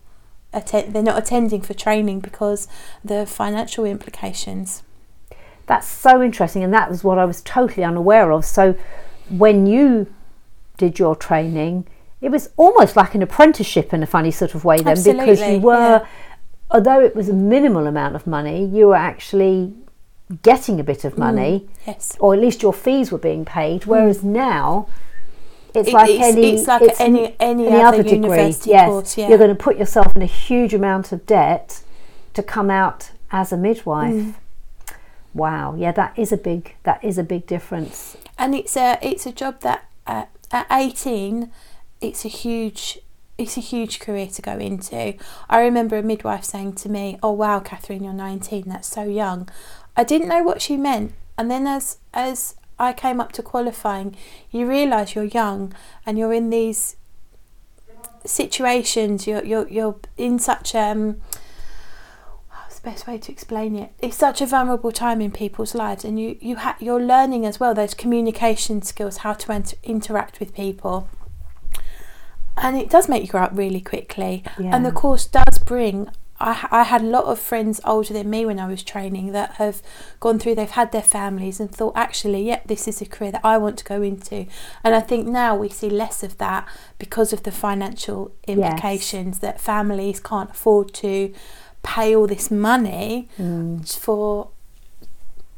atten- 0.53 0.93
they're 0.93 1.03
not 1.03 1.17
attending 1.17 1.61
for 1.61 1.73
training 1.73 2.21
because 2.21 2.67
the 3.03 3.25
financial 3.25 3.85
implications. 3.85 4.83
That's 5.67 5.87
so 5.87 6.21
interesting, 6.21 6.63
and 6.63 6.73
that 6.73 6.89
was 6.89 7.03
what 7.03 7.17
I 7.17 7.25
was 7.25 7.41
totally 7.41 7.83
unaware 7.83 8.31
of. 8.31 8.45
So, 8.45 8.75
when 9.29 9.65
you 9.65 10.07
did 10.77 10.99
your 10.99 11.15
training, 11.15 11.87
it 12.21 12.29
was 12.29 12.49
almost 12.55 12.95
like 12.95 13.15
an 13.15 13.21
apprenticeship 13.23 13.93
in 13.93 14.03
a 14.03 14.05
funny 14.05 14.31
sort 14.31 14.55
of 14.55 14.63
way, 14.63 14.77
then, 14.77 15.01
because 15.03 15.41
you 15.41 15.59
were, 15.59 16.01
yeah. 16.01 16.05
although 16.69 17.01
it 17.01 17.15
was 17.15 17.29
a 17.29 17.33
minimal 17.33 17.87
amount 17.87 18.15
of 18.15 18.27
money, 18.27 18.63
you 18.65 18.87
were 18.87 18.95
actually 18.95 19.73
getting 20.41 20.79
a 20.79 20.83
bit 20.83 21.05
of 21.05 21.17
money, 21.17 21.67
Yes. 21.85 22.15
or 22.19 22.33
at 22.33 22.39
least 22.39 22.61
your 22.63 22.73
fees 22.73 23.11
were 23.11 23.17
being 23.19 23.45
paid. 23.45 23.85
Whereas 23.85 24.23
now, 24.23 24.87
it's 25.73 25.89
It- 25.89 25.93
like 25.93 26.09
it's- 26.09 26.33
any, 26.33 26.55
it's 26.55 26.67
like 26.67 26.99
any- 26.99 27.35
any 27.39 27.67
other 27.81 28.01
university 28.01 28.71
yes, 28.71 28.87
course, 28.89 29.17
yeah. 29.17 29.27
you're 29.29 29.37
going 29.37 29.55
to 29.55 29.63
put 29.63 29.77
yourself 29.77 30.15
in 30.15 30.21
a 30.21 30.25
huge 30.25 30.73
amount 30.73 31.11
of 31.11 31.25
debt 31.25 31.81
to 32.33 32.41
come 32.41 32.69
out 32.71 33.11
as 33.31 33.51
a 33.51 33.57
midwife. 33.57 34.13
Mm. 34.13 34.33
Wow, 35.33 35.75
yeah, 35.77 35.91
that 35.91 36.13
is 36.17 36.31
a 36.31 36.37
big 36.37 36.75
that 36.83 37.03
is 37.03 37.17
a 37.17 37.23
big 37.23 37.45
difference. 37.45 38.15
and 38.37 38.55
it's 38.55 38.75
a 38.77 38.97
it's 39.01 39.25
a 39.25 39.31
job 39.31 39.59
that 39.61 39.83
uh, 40.07 40.25
at 40.51 40.65
18 40.71 41.51
it's 42.01 42.23
a 42.25 42.27
huge 42.29 42.99
it's 43.37 43.57
a 43.57 43.61
huge 43.61 43.99
career 43.99 44.27
to 44.27 44.41
go 44.41 44.57
into 44.57 45.13
i 45.49 45.59
remember 45.59 45.97
a 45.97 46.03
midwife 46.03 46.43
saying 46.43 46.71
to 46.73 46.87
me 46.89 47.17
oh 47.23 47.31
wow 47.31 47.59
cathryn 47.59 48.03
you're 48.03 48.13
19 48.13 48.63
that's 48.67 48.87
so 48.87 49.03
young 49.03 49.47
i 49.97 50.03
didn't 50.03 50.27
know 50.27 50.43
what 50.43 50.61
she 50.61 50.77
meant. 50.77 51.13
And 51.37 51.49
then 51.51 51.67
as 51.67 51.97
as 52.13 52.55
i 52.77 52.91
came 52.93 53.21
up 53.21 53.31
to 53.33 53.41
qualifying 53.43 54.15
you 54.51 54.67
realize 54.67 55.15
you're 55.15 55.23
young 55.23 55.73
and 56.05 56.17
you're 56.17 56.33
in 56.33 56.49
these 56.49 56.97
situations. 58.25 59.27
You're 59.27 59.43
you're, 59.43 59.67
you're 59.67 59.95
in 60.17 60.39
such 60.39 60.75
um 60.75 61.21
what's 62.49 62.79
the 62.79 62.89
best 62.89 63.07
way 63.07 63.17
to 63.17 63.31
explain 63.31 63.75
it? 63.75 63.91
It's 63.99 64.17
such 64.17 64.41
a 64.41 64.45
vulnerable 64.45 64.91
time 64.91 65.21
in 65.21 65.31
people's 65.31 65.75
lives. 65.75 66.03
And 66.03 66.19
you 66.19 66.37
you 66.41 66.57
ha- 66.57 66.77
you're 66.79 67.01
learning 67.01 67.45
as 67.45 67.59
well 67.59 67.73
those 67.73 67.93
communication 67.93 68.81
skills 68.81 69.17
how 69.17 69.33
to 69.33 69.51
ent- 69.51 69.75
interact 69.83 70.39
with 70.39 70.53
people. 70.53 71.07
And 72.57 72.77
it 72.77 72.89
does 72.89 73.09
make 73.09 73.21
you 73.23 73.29
grow 73.29 73.43
up 73.43 73.51
really 73.53 73.81
quickly. 73.81 74.43
And 74.73 74.85
the 74.85 74.91
course 74.91 75.25
does 75.27 75.59
bring 75.59 76.09
I, 76.39 76.67
I 76.69 76.83
had 76.83 77.01
a 77.01 77.05
lot 77.05 77.25
of 77.25 77.39
friends 77.39 77.79
older 77.85 78.13
than 78.13 78.29
me 78.29 78.45
when 78.45 78.59
I 78.59 78.67
was 78.67 78.83
training 78.83 79.31
that 79.31 79.53
have 79.53 79.81
gone 80.19 80.37
through, 80.39 80.55
they've 80.55 80.69
had 80.69 80.91
their 80.91 81.01
families 81.01 81.59
and 81.59 81.71
thought, 81.71 81.93
actually, 81.95 82.43
yep, 82.47 82.67
this 82.67 82.87
is 82.87 83.01
a 83.01 83.05
career 83.05 83.31
that 83.31 83.45
I 83.45 83.57
want 83.57 83.77
to 83.77 83.85
go 83.85 84.01
into. 84.01 84.45
And 84.83 84.93
I 84.95 84.99
think 84.99 85.27
now 85.27 85.55
we 85.55 85.69
see 85.69 85.89
less 85.89 86.23
of 86.23 86.37
that 86.39 86.67
because 86.99 87.31
of 87.31 87.43
the 87.43 87.51
financial 87.51 88.33
implications 88.47 89.39
that 89.39 89.61
families 89.61 90.19
can't 90.19 90.49
afford 90.51 90.93
to 90.95 91.33
pay 91.83 92.15
all 92.15 92.27
this 92.27 92.49
money 92.51 93.29
for 93.99 94.49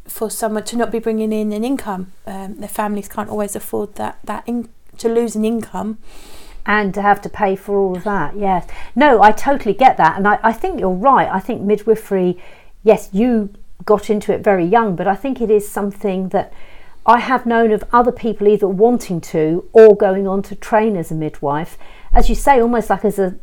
for 0.05 0.29
someone 0.29 0.63
to 0.63 0.77
not 0.77 0.89
be 0.89 0.99
bringing 0.99 1.33
in 1.33 1.51
an 1.51 1.63
income. 1.65 2.13
Um, 2.25 2.59
their 2.59 2.69
families 2.69 3.09
can't 3.09 3.29
always 3.29 3.55
afford 3.55 3.95
that 3.95 4.19
that 4.23 4.43
in, 4.47 4.69
to 4.99 5.09
lose 5.09 5.35
an 5.35 5.43
income. 5.43 5.97
And 6.67 6.93
to 6.93 7.01
have 7.01 7.21
to 7.21 7.29
pay 7.29 7.55
for 7.55 7.77
all 7.77 7.95
of 7.95 8.03
that. 8.03 8.37
Yes. 8.37 8.67
No, 8.93 9.21
I 9.23 9.31
totally 9.31 9.73
get 9.73 9.95
that. 9.97 10.17
And 10.17 10.27
I, 10.27 10.37
I 10.43 10.51
think 10.51 10.79
you're 10.79 10.89
right. 10.89 11.29
I 11.31 11.39
think 11.39 11.61
midwifery, 11.61 12.37
yes, 12.83 13.09
you 13.13 13.49
got 13.85 14.09
into 14.09 14.33
it 14.33 14.43
very 14.43 14.65
young, 14.65 14.95
but 14.95 15.07
I 15.07 15.15
think 15.15 15.39
it 15.39 15.49
is 15.49 15.67
something 15.67 16.29
that 16.29 16.51
I 17.05 17.19
have 17.19 17.45
known 17.45 17.71
of 17.71 17.85
other 17.93 18.11
people 18.11 18.49
either 18.49 18.67
wanting 18.67 19.21
to 19.21 19.67
or 19.71 19.95
going 19.95 20.27
on 20.27 20.41
to 20.43 20.55
train 20.55 20.97
as 20.97 21.09
a 21.09 21.15
midwife. 21.15 21.77
As 22.11 22.27
you 22.27 22.35
say, 22.35 22.59
almost 22.61 22.89
like 22.89 23.05
as 23.05 23.17
a 23.17 23.39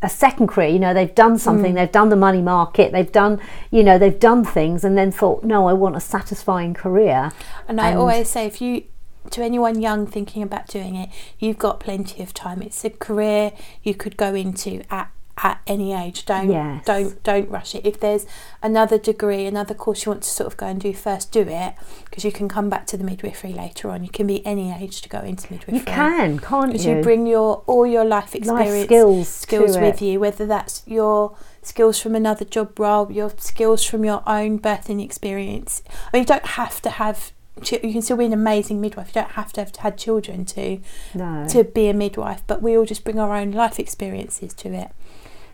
a 0.00 0.08
second 0.08 0.46
career, 0.46 0.68
you 0.68 0.78
know, 0.78 0.94
they've 0.94 1.14
done 1.14 1.38
something, 1.38 1.72
mm. 1.72 1.74
they've 1.74 1.90
done 1.90 2.08
the 2.08 2.14
money 2.14 2.40
market, 2.40 2.92
they've 2.92 3.10
done, 3.10 3.40
you 3.72 3.82
know, 3.82 3.98
they've 3.98 4.20
done 4.20 4.44
things 4.44 4.84
and 4.84 4.96
then 4.96 5.10
thought, 5.10 5.42
no, 5.42 5.66
I 5.66 5.72
want 5.72 5.96
a 5.96 6.00
satisfying 6.00 6.72
career. 6.72 7.32
And 7.66 7.80
I 7.80 7.90
And- 7.90 7.98
always 7.98 8.28
say, 8.28 8.46
if 8.46 8.60
you, 8.60 8.84
to 9.30 9.42
anyone 9.42 9.80
young 9.80 10.06
thinking 10.06 10.42
about 10.42 10.68
doing 10.68 10.94
it, 10.96 11.10
you've 11.38 11.58
got 11.58 11.80
plenty 11.80 12.22
of 12.22 12.34
time. 12.34 12.62
It's 12.62 12.84
a 12.84 12.90
career 12.90 13.52
you 13.82 13.94
could 13.94 14.16
go 14.16 14.34
into 14.34 14.82
at 14.90 15.10
at 15.42 15.60
any 15.66 15.92
age. 15.92 16.26
Don't 16.26 16.50
Yes. 16.50 16.84
don't 16.84 17.22
don't 17.22 17.48
rush 17.48 17.74
it. 17.74 17.86
If 17.86 18.00
there's 18.00 18.26
another 18.62 18.98
degree, 18.98 19.46
another 19.46 19.74
course 19.74 20.04
you 20.04 20.10
want 20.10 20.22
to 20.24 20.28
sort 20.28 20.46
of 20.48 20.56
go 20.56 20.66
and 20.66 20.80
do 20.80 20.92
first, 20.92 21.30
do 21.30 21.42
it 21.42 21.74
because 22.04 22.24
you 22.24 22.32
can 22.32 22.48
come 22.48 22.68
back 22.68 22.86
to 22.88 22.96
the 22.96 23.04
midwifery 23.04 23.52
later 23.52 23.90
on. 23.90 24.02
You 24.02 24.10
can 24.10 24.26
be 24.26 24.44
any 24.44 24.72
age 24.72 25.00
to 25.02 25.08
go 25.08 25.20
into 25.20 25.52
midwifery. 25.52 25.78
You 25.78 25.84
can, 25.84 26.38
can't 26.38 26.72
because 26.72 26.86
you? 26.86 26.96
you 26.96 27.02
bring 27.02 27.26
your 27.26 27.62
all 27.66 27.86
your 27.86 28.04
life 28.04 28.34
experience 28.34 28.86
skills 28.86 29.28
skills 29.28 29.78
with 29.78 30.02
it. 30.02 30.06
you 30.06 30.20
whether 30.20 30.44
that's 30.46 30.82
your 30.86 31.36
skills 31.62 32.00
from 32.00 32.14
another 32.14 32.44
job 32.44 32.78
role 32.78 33.10
your 33.12 33.30
skills 33.38 33.84
from 33.84 34.04
your 34.04 34.22
own 34.26 34.58
birthing 34.58 35.04
experience 35.04 35.82
i 35.88 36.16
mean 36.16 36.22
you 36.22 36.26
don't 36.26 36.46
have 36.46 36.80
to 36.80 36.88
have 36.88 37.32
you 37.70 37.92
can 37.92 38.02
still 38.02 38.16
be 38.16 38.24
an 38.24 38.32
amazing 38.32 38.80
midwife 38.80 39.08
you 39.08 39.14
don't 39.14 39.32
have 39.32 39.52
to 39.52 39.60
have 39.60 39.74
had 39.76 39.96
children 39.98 40.44
to 40.44 40.78
no. 41.14 41.46
to 41.48 41.64
be 41.64 41.88
a 41.88 41.94
midwife 41.94 42.42
but 42.46 42.62
we 42.62 42.76
all 42.76 42.84
just 42.84 43.04
bring 43.04 43.18
our 43.18 43.34
own 43.34 43.50
life 43.52 43.78
experiences 43.78 44.52
to 44.54 44.72
it 44.72 44.90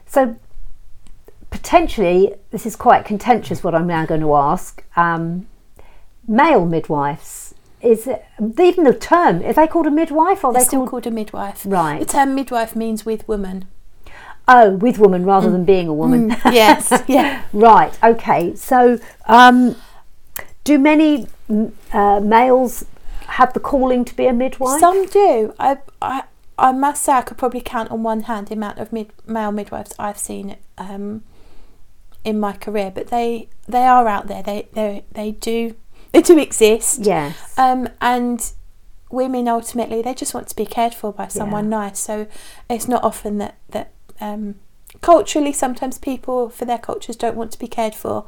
So 0.06 0.36
potentially, 1.50 2.34
this 2.50 2.66
is 2.66 2.76
quite 2.76 3.04
contentious. 3.04 3.62
What 3.64 3.74
I'm 3.74 3.86
now 3.86 4.04
going 4.06 4.20
to 4.20 4.34
ask: 4.34 4.82
um, 4.96 5.46
male 6.26 6.66
midwives 6.66 7.54
is 7.80 8.06
it, 8.06 8.24
even 8.58 8.84
the 8.84 8.94
term? 8.94 9.42
Are 9.44 9.52
they 9.52 9.66
called 9.66 9.86
a 9.86 9.90
midwife 9.90 10.42
or 10.42 10.48
are 10.48 10.52
they're 10.54 10.62
they 10.62 10.66
still 10.68 10.80
called 10.80 11.04
called 11.04 11.06
a 11.06 11.10
midwife 11.10 11.62
Right. 11.66 11.98
the 12.00 12.06
term 12.06 12.34
midwife 12.34 12.74
means 12.74 13.04
with 13.04 13.26
woman 13.28 13.66
Oh, 14.48 14.70
with 14.72 14.98
woman 14.98 15.24
rather 15.24 15.50
than 15.50 15.64
being 15.64 15.86
a 15.88 15.94
woman. 15.94 16.30
yes 16.46 16.92
yeah 17.08 17.42
right. 17.52 17.92
Okay. 18.02 18.54
So, 18.56 18.98
um, 19.26 19.76
do 20.64 20.78
many 20.78 21.26
mm, 21.26 21.28
uh, 21.48 22.20
males 22.20 22.85
have 23.26 23.52
the 23.52 23.61
calling 23.61 24.04
to 24.04 24.14
be 24.14 24.26
a 24.26 24.33
midwife? 24.33 24.80
Some 24.80 25.07
do. 25.07 25.54
I, 25.59 25.78
I, 26.00 26.24
I 26.59 26.72
must 26.72 27.04
say, 27.04 27.12
I 27.12 27.22
could 27.22 27.38
probably 27.38 27.61
count 27.61 27.90
on 27.90 28.02
one 28.02 28.22
hand 28.22 28.48
the 28.48 28.54
amount 28.54 28.78
of 28.78 28.92
mid, 28.92 29.12
male 29.26 29.52
midwives 29.52 29.94
I've 29.98 30.18
seen 30.18 30.57
um, 30.78 31.22
in 32.24 32.38
my 32.38 32.52
career, 32.52 32.90
but 32.94 33.09
they 33.09 33.48
they 33.66 33.85
are 33.85 34.07
out 34.09 34.26
there. 34.26 34.42
They 34.42 34.68
they 34.72 35.04
they 35.12 35.33
do 35.33 35.74
they 36.12 36.22
do 36.22 36.38
exist. 36.38 37.00
yes. 37.00 37.59
Um, 37.59 37.88
and 38.00 38.52
women 39.11 39.46
ultimately 39.46 40.02
they 40.02 40.14
just 40.14 40.35
want 40.35 40.48
to 40.48 40.57
be 40.57 40.66
cared 40.66 40.94
for 40.94 41.12
by 41.12 41.28
someone 41.28 41.68
nice. 41.68 41.98
So 41.98 42.26
it's 42.68 42.88
not 42.88 43.04
often 43.04 43.38
that 43.38 43.57
that 43.70 43.92
um, 44.20 44.57
culturally 45.00 45.52
sometimes 45.52 45.98
people 45.98 46.48
for 46.48 46.64
their 46.64 46.78
cultures 46.78 47.16
don't 47.16 47.37
want 47.37 47.52
to 47.52 47.59
be 47.59 47.68
cared 47.68 47.94
for 47.94 48.24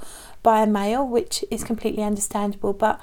by 0.47 0.63
a 0.63 0.67
male, 0.67 1.05
which 1.05 1.45
is 1.51 1.65
completely 1.65 2.05
understandable. 2.05 2.73
But 2.73 3.01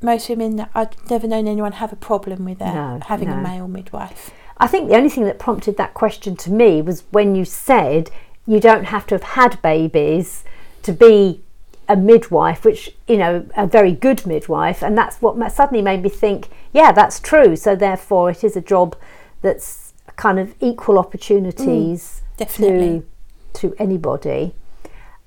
most 0.00 0.28
women, 0.28 0.68
I've 0.72 1.10
never 1.10 1.26
known 1.26 1.48
anyone 1.48 1.72
have 1.72 1.92
a 1.92 1.96
problem 1.96 2.44
with 2.44 2.60
No, 2.60 3.00
having 3.06 3.28
a 3.28 3.36
male 3.36 3.66
midwife. 3.66 4.30
I 4.58 4.68
think 4.68 4.88
the 4.88 4.94
only 4.94 5.10
thing 5.10 5.24
that 5.24 5.40
prompted 5.40 5.76
that 5.78 5.94
question 5.94 6.36
to 6.36 6.52
me 6.52 6.80
was 6.80 7.02
when 7.10 7.34
you 7.34 7.44
said 7.44 8.08
you 8.46 8.60
don't 8.60 8.84
have 8.84 9.04
to 9.08 9.16
have 9.16 9.24
had 9.24 9.60
babies 9.62 10.44
to 10.82 10.92
be 10.92 11.42
a 11.88 11.96
midwife, 11.96 12.64
which, 12.64 12.94
you 13.08 13.16
know, 13.16 13.44
a 13.56 13.66
very 13.66 13.90
good 13.90 14.24
midwife. 14.24 14.80
And 14.80 14.96
that's 14.96 15.20
what 15.20 15.34
suddenly 15.50 15.82
made 15.82 16.04
me 16.04 16.08
think, 16.08 16.50
yeah, 16.72 16.92
that's 16.92 17.18
true. 17.18 17.56
So 17.56 17.74
therefore, 17.74 18.30
it 18.30 18.44
is 18.44 18.54
a 18.56 18.60
job 18.60 18.94
that's 19.42 19.92
kind 20.14 20.38
of 20.38 20.54
equal 20.60 21.00
opportunities 21.00 22.22
definitely. 22.36 23.00
to 23.00 23.70
to 23.70 23.74
anybody. 23.78 24.54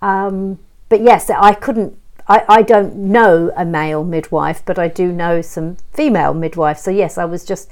Um, 0.01 0.59
but 0.89 1.01
yes, 1.01 1.29
I 1.29 1.53
couldn't. 1.53 1.97
I, 2.27 2.43
I 2.49 2.61
don't 2.61 2.95
know 2.95 3.51
a 3.55 3.63
male 3.63 4.03
midwife, 4.03 4.61
but 4.65 4.77
I 4.77 4.89
do 4.89 5.13
know 5.13 5.41
some 5.41 5.77
female 5.93 6.33
midwives. 6.33 6.81
So 6.81 6.91
yes, 6.91 7.17
I 7.17 7.25
was 7.25 7.45
just 7.45 7.69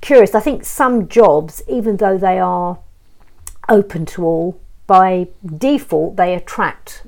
curious. 0.00 0.34
I 0.34 0.40
think 0.40 0.64
some 0.64 1.08
jobs, 1.08 1.62
even 1.68 1.96
though 1.96 2.16
they 2.16 2.38
are 2.38 2.78
open 3.68 4.06
to 4.06 4.24
all, 4.24 4.60
by 4.86 5.28
default 5.44 6.16
they 6.16 6.34
attract 6.34 7.04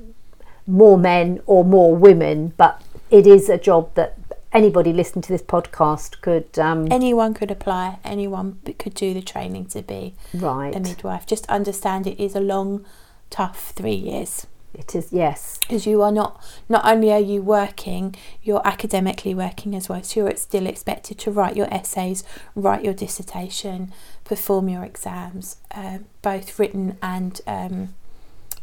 more 0.65 0.97
men 0.97 1.41
or 1.45 1.63
more 1.63 1.95
women. 1.95 2.53
But 2.57 2.81
it 3.09 3.27
is 3.27 3.49
a 3.49 3.57
job 3.57 3.93
that 3.95 4.17
anybody 4.53 4.93
listening 4.93 5.23
to 5.23 5.29
this 5.29 5.41
podcast 5.41 6.21
could 6.21 6.57
um, 6.59 6.87
Anyone 6.91 7.33
could 7.33 7.51
apply. 7.51 7.99
Anyone 8.03 8.59
could 8.77 8.93
do 8.93 9.13
the 9.13 9.21
training 9.21 9.65
to 9.67 9.81
be 9.81 10.15
right. 10.33 10.75
a 10.75 10.79
midwife. 10.79 11.25
Just 11.25 11.45
understand 11.47 12.07
it 12.07 12.21
is 12.21 12.35
a 12.35 12.39
long, 12.39 12.85
tough 13.29 13.71
three 13.75 13.95
years. 13.95 14.47
It 14.73 14.95
is 14.95 15.13
yes. 15.13 15.59
because 15.59 15.85
you 15.85 16.01
are 16.01 16.11
not 16.11 16.43
not 16.67 16.83
only 16.85 17.11
are 17.11 17.19
you 17.19 17.41
working 17.43 18.15
you're 18.41 18.65
academically 18.65 19.35
working 19.35 19.75
as 19.75 19.87
well 19.87 20.01
so 20.01 20.21
you're 20.21 20.35
still 20.35 20.65
expected 20.65 21.19
to 21.19 21.31
write 21.31 21.55
your 21.55 21.71
essays 21.71 22.23
write 22.55 22.83
your 22.83 22.93
dissertation 22.93 23.93
perform 24.23 24.69
your 24.69 24.83
exams 24.83 25.57
um, 25.75 26.05
both 26.23 26.57
written 26.57 26.97
and 27.03 27.41
um, 27.45 27.93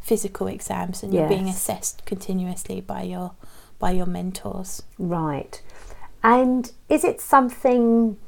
physical 0.00 0.48
exams 0.48 1.02
and 1.04 1.14
you're 1.14 1.28
being 1.28 1.48
assessed 1.48 2.04
continuously 2.06 2.80
by 2.80 3.02
your 3.02 3.32
by 3.78 3.92
your 3.92 4.06
mentors 4.06 4.82
Right. 4.98 5.62
And 6.22 6.70
is 6.88 7.04
it 7.04 7.20
something 7.20 8.18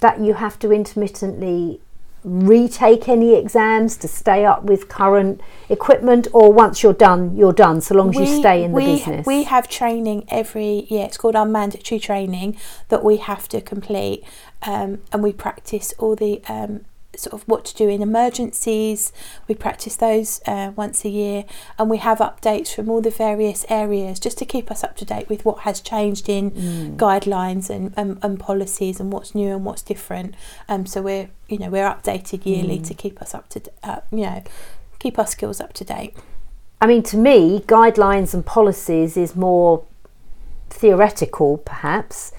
that 0.00 0.20
you 0.20 0.34
have 0.34 0.58
to 0.60 0.72
intermittently 0.72 1.80
retake 2.28 3.08
any 3.08 3.34
exams 3.34 3.96
to 3.96 4.08
stay 4.08 4.44
up 4.44 4.64
with 4.64 4.88
current 4.88 5.40
equipment 5.68 6.28
or 6.32 6.52
once 6.52 6.82
you're 6.82 6.92
done 6.92 7.36
you're 7.36 7.52
done 7.52 7.80
so 7.80 7.94
long 7.94 8.10
as 8.10 8.16
you 8.16 8.38
stay 8.38 8.62
in 8.62 8.72
the 8.72 8.76
we, 8.76 8.84
business 8.84 9.26
We 9.26 9.44
have 9.44 9.68
training 9.68 10.24
every 10.28 10.86
year. 10.88 11.04
It's 11.06 11.16
called 11.16 11.36
our 11.36 11.46
mandatory 11.46 11.98
training 11.98 12.56
that 12.88 13.02
we 13.02 13.16
have 13.16 13.48
to 13.48 13.60
complete, 13.60 14.24
um, 14.62 15.00
and 15.12 15.22
we 15.22 15.32
practice 15.32 15.94
all 15.98 16.14
the 16.16 16.42
um, 16.48 16.84
sort 17.18 17.34
of 17.34 17.42
what 17.48 17.64
to 17.66 17.74
do 17.74 17.88
in 17.88 18.00
emergencies. 18.02 19.12
We 19.48 19.54
practice 19.54 19.96
those 19.96 20.40
uh, 20.46 20.72
once 20.76 21.04
a 21.04 21.08
year, 21.08 21.44
and 21.78 21.90
we 21.90 21.98
have 21.98 22.18
updates 22.18 22.74
from 22.74 22.88
all 22.88 23.00
the 23.00 23.10
various 23.10 23.66
areas 23.68 24.20
just 24.20 24.38
to 24.38 24.44
keep 24.44 24.70
us 24.70 24.84
up 24.84 24.96
to 24.96 25.04
date 25.04 25.28
with 25.28 25.44
what 25.44 25.60
has 25.60 25.80
changed 25.80 26.28
in 26.28 26.50
Mm. 26.52 26.96
guidelines 26.96 27.68
and, 27.70 27.92
and, 27.96 28.18
and 28.22 28.38
policies 28.40 29.00
and 29.00 29.12
what's 29.12 29.34
new 29.34 29.54
and 29.56 29.64
what's 29.64 29.82
different. 29.82 30.34
Um, 30.68 30.86
so 30.86 31.02
we're 31.02 31.28
you 31.48 31.58
know 31.58 31.70
we're 31.70 31.88
updated 31.88 32.46
yearly 32.46 32.78
Mm. 32.78 32.86
to 32.88 32.94
keep 32.94 33.20
us 33.20 33.34
up 33.34 33.48
to 33.50 33.60
uh, 33.82 34.00
you 34.10 34.24
know 34.24 34.42
keep 34.98 35.18
our 35.18 35.26
skills 35.26 35.60
up 35.60 35.72
to 35.74 35.84
date. 35.84 36.16
I 36.80 36.86
mean 36.86 37.02
to 37.04 37.16
me 37.16 37.60
guidelines 37.66 38.34
and 38.34 38.44
policies 38.46 39.16
is 39.16 39.34
more 39.34 39.84
theoretical 40.70 41.58
perhaps 41.58 42.32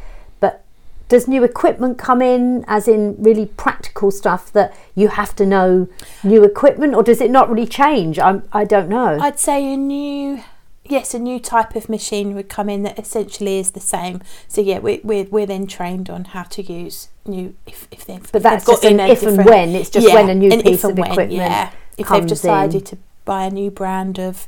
does 1.10 1.28
new 1.28 1.44
equipment 1.44 1.98
come 1.98 2.22
in 2.22 2.64
as 2.68 2.88
in 2.88 3.16
really 3.22 3.46
practical 3.46 4.12
stuff 4.12 4.52
that 4.54 4.74
you 4.96 5.10
have 5.10 5.36
to 5.36 5.46
know 5.46 5.88
new 6.24 6.44
equipment 6.44 6.96
or 6.96 7.04
does 7.04 7.20
it 7.20 7.30
not 7.32 7.50
really 7.50 7.68
change 7.68 8.18
I'm, 8.20 8.48
i 8.54 8.64
don't 8.64 8.88
know 8.90 9.18
I'd 9.20 9.40
say 9.40 9.74
a 9.74 9.78
new, 9.78 10.42
yes, 10.84 11.14
a 11.14 11.20
new 11.20 11.40
type 11.40 11.76
of 11.76 11.90
machine 11.90 12.36
would 12.36 12.50
come 12.50 12.70
in 12.70 12.84
that 12.84 12.98
essentially 13.00 13.58
is 13.60 13.72
the 13.72 13.80
same. 13.80 14.22
So 14.48 14.62
yeah, 14.62 14.80
we, 14.80 15.02
we're 15.04 15.26
we're 15.26 15.46
then 15.46 15.68
trained 15.68 16.10
on 16.10 16.26
how 16.26 16.44
to 16.44 16.62
use 16.62 17.10
new 17.26 17.56
if 17.66 17.88
if 17.92 18.06
they've 18.06 18.32
But 18.32 18.38
if 18.40 18.44
that's 18.44 18.66
they've 18.66 18.74
just 18.74 18.86
an 18.86 19.00
if 19.00 19.24
and 19.24 19.46
when. 19.46 19.70
It's 19.76 19.90
just 19.90 20.14
when 20.14 20.30
a 20.30 20.36
new 20.36 20.50
piece 20.62 20.84
of 20.84 20.98
when, 20.98 21.12
equipment 21.12 21.32
Yeah, 21.32 21.72
if 21.98 22.08
they've 22.10 22.26
decided 22.26 22.82
in. 22.82 22.84
to 22.86 22.98
buy 23.26 23.46
a 23.46 23.50
new 23.52 23.72
brand 23.72 24.20
of 24.20 24.48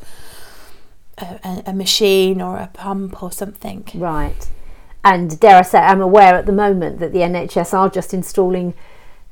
a, 1.18 1.40
a, 1.44 1.64
a 1.68 1.74
machine 1.74 2.42
or 2.42 2.58
a 2.58 2.68
pump 2.68 3.22
or 3.22 3.32
something. 3.32 3.88
Right. 3.94 4.48
And 5.04 5.40
dare 5.40 5.58
I 5.58 5.62
say, 5.64 5.80
I'm 5.80 6.02
aware 6.02 6.36
at 6.36 6.46
the 6.46 6.52
moment 6.52 7.00
that 7.00 7.12
the 7.12 7.20
NHS 7.20 7.74
are 7.74 7.90
just 7.90 8.14
installing 8.14 8.74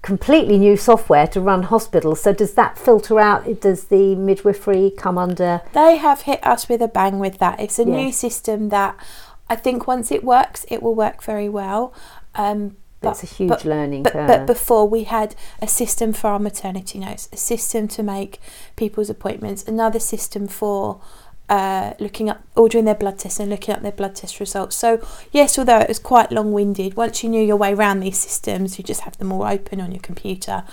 completely 0.01 0.57
new 0.57 0.77
software 0.77 1.27
to 1.27 1.41
run 1.41 1.63
hospitals. 1.63 2.21
So 2.21 2.33
does 2.33 2.53
that 2.53 2.77
filter 2.77 3.19
out? 3.19 3.61
Does 3.61 3.85
the 3.85 4.15
midwifery 4.15 4.91
come 4.91 5.17
under? 5.17 5.61
They 5.73 5.97
have 5.97 6.21
hit 6.21 6.45
us 6.45 6.69
with 6.69 6.81
a 6.81 6.87
bang 6.87 7.19
with 7.19 7.37
that. 7.39 7.59
It's 7.59 7.77
a 7.79 7.85
new 7.85 8.11
system 8.11 8.69
that 8.69 8.95
I 9.49 9.55
think 9.55 9.87
once 9.87 10.11
it 10.11 10.23
works, 10.23 10.65
it 10.69 10.81
will 10.81 10.95
work 10.95 11.21
very 11.23 11.49
well. 11.49 11.93
Um, 12.35 12.77
but, 13.01 13.11
It's 13.11 13.23
a 13.23 13.35
huge 13.35 13.49
but- 13.49 13.65
learning 13.65 14.03
but, 14.03 14.13
curve. 14.13 14.27
but 14.27 14.45
before 14.45 14.87
we 14.87 15.03
had 15.03 15.35
a 15.61 15.67
system 15.67 16.13
for 16.13 16.27
our 16.27 16.39
maternity 16.39 16.99
notes, 16.99 17.29
a 17.31 17.37
system 17.37 17.87
to 17.89 18.03
make 18.03 18.39
people's 18.75 19.09
appointments, 19.09 19.63
another 19.67 19.99
system 19.99 20.47
for 20.47 20.99
uh, 21.49 21.93
looking 21.99 22.29
up, 22.29 22.41
ordering 22.55 22.85
their 22.85 22.95
blood 22.95 23.17
tests 23.19 23.39
and 23.39 23.49
looking 23.49 23.73
up 23.75 23.81
their 23.81 23.91
blood 23.91 24.15
test 24.15 24.39
results. 24.39 24.75
So 24.75 25.05
yes, 25.31 25.57
although 25.57 25.79
it 25.79 25.87
was 25.87 25.99
quite 25.99 26.31
long-winded, 26.31 26.95
once 26.95 27.23
you 27.23 27.29
knew 27.29 27.43
your 27.43 27.55
way 27.57 27.73
around 27.73 27.99
these 28.01 28.17
systems, 28.19 28.77
you 28.77 28.83
just 28.83 29.01
have 29.01 29.17
them 29.17 29.31
all 29.31 29.43
open 29.43 29.81
on 29.81 29.91
your 29.91 30.01
computer. 30.01 30.63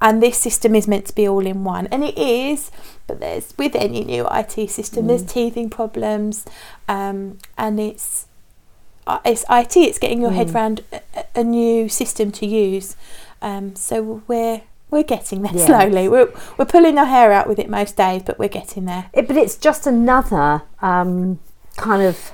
And 0.00 0.22
this 0.22 0.38
system 0.38 0.74
is 0.76 0.86
meant 0.86 1.06
to 1.06 1.14
be 1.14 1.26
all 1.28 1.44
in 1.44 1.64
one, 1.64 1.88
and 1.88 2.04
it 2.04 2.16
is. 2.16 2.70
But 3.08 3.18
there's 3.20 3.52
with 3.58 3.74
any 3.74 4.04
new 4.04 4.26
IT 4.30 4.70
system, 4.70 5.08
there's 5.08 5.24
teething 5.24 5.70
problems, 5.70 6.44
um, 6.88 7.38
and 7.56 7.80
it's 7.80 8.26
uh, 9.08 9.18
it's 9.24 9.44
IT. 9.50 9.76
It's 9.76 9.98
getting 9.98 10.20
your 10.20 10.30
head 10.32 10.48
Mm. 10.48 10.54
around 10.54 10.84
a, 10.92 11.00
a- 11.16 11.40
a 11.40 11.44
new 11.44 11.88
system 11.88 12.30
to 12.32 12.46
use. 12.46 12.94
Um, 13.42 13.74
so 13.74 14.22
we're 14.28 14.62
we're 14.90 15.02
getting 15.02 15.42
there 15.42 15.52
slowly. 15.66 16.08
We're 16.08 16.32
we're 16.56 16.64
pulling 16.64 16.98
our 16.98 17.04
hair 17.06 17.32
out 17.32 17.46
with 17.48 17.58
it 17.58 17.68
most 17.68 17.96
days, 17.96 18.22
but 18.24 18.38
we're 18.38 18.48
getting 18.48 18.84
there. 18.86 19.10
It, 19.12 19.26
but 19.28 19.36
it's 19.36 19.56
just 19.56 19.86
another 19.86 20.62
um, 20.80 21.38
kind 21.76 22.02
of 22.02 22.32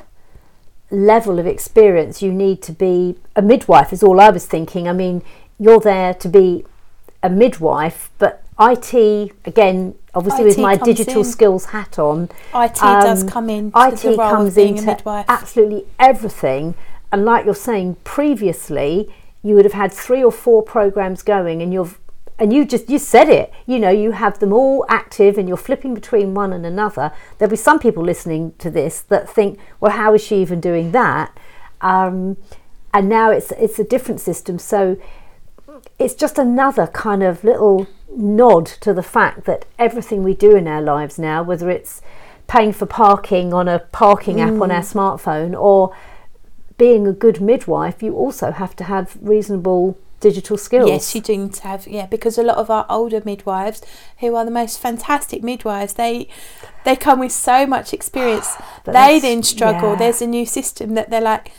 level 0.90 1.38
of 1.38 1.46
experience 1.46 2.22
you 2.22 2.32
need 2.32 2.62
to 2.62 2.72
be 2.72 3.16
a 3.34 3.42
midwife 3.42 3.92
is 3.92 4.02
all 4.02 4.20
I 4.20 4.30
was 4.30 4.46
thinking. 4.46 4.86
I 4.88 4.92
mean, 4.92 5.22
you're 5.58 5.80
there 5.80 6.14
to 6.14 6.28
be 6.28 6.64
a 7.22 7.30
midwife, 7.30 8.10
but 8.18 8.42
IT 8.60 8.94
again, 9.44 9.94
obviously 10.14 10.44
with 10.44 10.58
my 10.58 10.76
digital 10.76 11.18
in. 11.22 11.24
skills 11.24 11.66
hat 11.66 11.98
on, 11.98 12.24
IT 12.54 12.74
does 12.76 13.22
Um, 13.24 13.28
come 13.28 13.50
in. 13.50 13.72
IT 13.74 14.16
comes 14.16 14.56
into 14.56 14.82
a 14.82 14.86
midwife. 14.86 15.24
absolutely 15.28 15.86
everything. 15.98 16.74
And 17.10 17.24
like 17.24 17.44
you're 17.44 17.54
saying, 17.54 17.96
previously 18.04 19.08
you 19.42 19.54
would 19.54 19.64
have 19.64 19.74
had 19.74 19.92
three 19.92 20.22
or 20.22 20.32
four 20.32 20.62
programs 20.62 21.22
going, 21.22 21.60
and 21.62 21.72
you've 21.72 21.98
and 22.38 22.52
you 22.52 22.64
just 22.64 22.90
you 22.90 22.98
said 22.98 23.28
it. 23.28 23.52
You 23.66 23.78
know, 23.78 23.90
you 23.90 24.12
have 24.12 24.38
them 24.38 24.52
all 24.52 24.84
active, 24.88 25.38
and 25.38 25.48
you're 25.48 25.56
flipping 25.56 25.94
between 25.94 26.34
one 26.34 26.52
and 26.52 26.66
another. 26.66 27.12
There'll 27.38 27.50
be 27.50 27.56
some 27.56 27.78
people 27.78 28.02
listening 28.02 28.52
to 28.58 28.70
this 28.70 29.00
that 29.02 29.28
think, 29.28 29.58
well, 29.80 29.92
how 29.92 30.14
is 30.14 30.22
she 30.22 30.36
even 30.42 30.60
doing 30.60 30.92
that? 30.92 31.36
Um, 31.80 32.36
and 32.92 33.08
now 33.08 33.30
it's 33.30 33.52
it's 33.52 33.78
a 33.78 33.84
different 33.84 34.20
system. 34.20 34.58
So 34.58 34.96
it's 35.98 36.14
just 36.14 36.38
another 36.38 36.86
kind 36.86 37.22
of 37.22 37.44
little 37.44 37.86
nod 38.16 38.66
to 38.66 38.92
the 38.92 39.02
fact 39.02 39.44
that 39.44 39.64
everything 39.78 40.22
we 40.22 40.34
do 40.34 40.56
in 40.56 40.66
our 40.68 40.82
lives 40.82 41.18
now, 41.18 41.42
whether 41.42 41.68
it's 41.70 42.00
paying 42.46 42.72
for 42.72 42.86
parking 42.86 43.52
on 43.52 43.68
a 43.68 43.78
parking 43.78 44.40
app 44.40 44.60
on 44.60 44.70
our 44.70 44.82
Mm. 44.82 44.92
smartphone 44.92 45.60
or 45.60 45.92
being 46.76 47.06
a 47.06 47.12
good 47.12 47.40
midwife, 47.40 48.02
you 48.02 48.14
also 48.14 48.50
have 48.50 48.76
to 48.76 48.84
have 48.84 49.16
reasonable 49.20 49.96
digital 50.28 50.56
skills. 50.66 50.88
Yes, 50.88 51.14
you 51.14 51.20
do 51.28 51.36
need 51.36 51.54
to 51.54 51.62
have 51.70 51.86
yeah, 51.86 52.06
because 52.06 52.38
a 52.38 52.42
lot 52.50 52.58
of 52.62 52.68
our 52.76 52.86
older 52.98 53.20
midwives, 53.24 53.80
who 54.20 54.34
are 54.36 54.44
the 54.44 54.50
most 54.62 54.78
fantastic 54.86 55.42
midwives, 55.42 55.92
they 55.94 56.14
they 56.84 56.96
come 56.96 57.18
with 57.20 57.32
so 57.32 57.66
much 57.74 57.92
experience. 57.98 58.48
They 58.84 59.20
then 59.20 59.42
struggle. 59.42 59.90
yeah. 59.92 59.96
There's 60.02 60.22
a 60.22 60.26
new 60.26 60.46
system 60.46 60.94
that 60.94 61.08
they're 61.10 61.28
like 61.34 61.52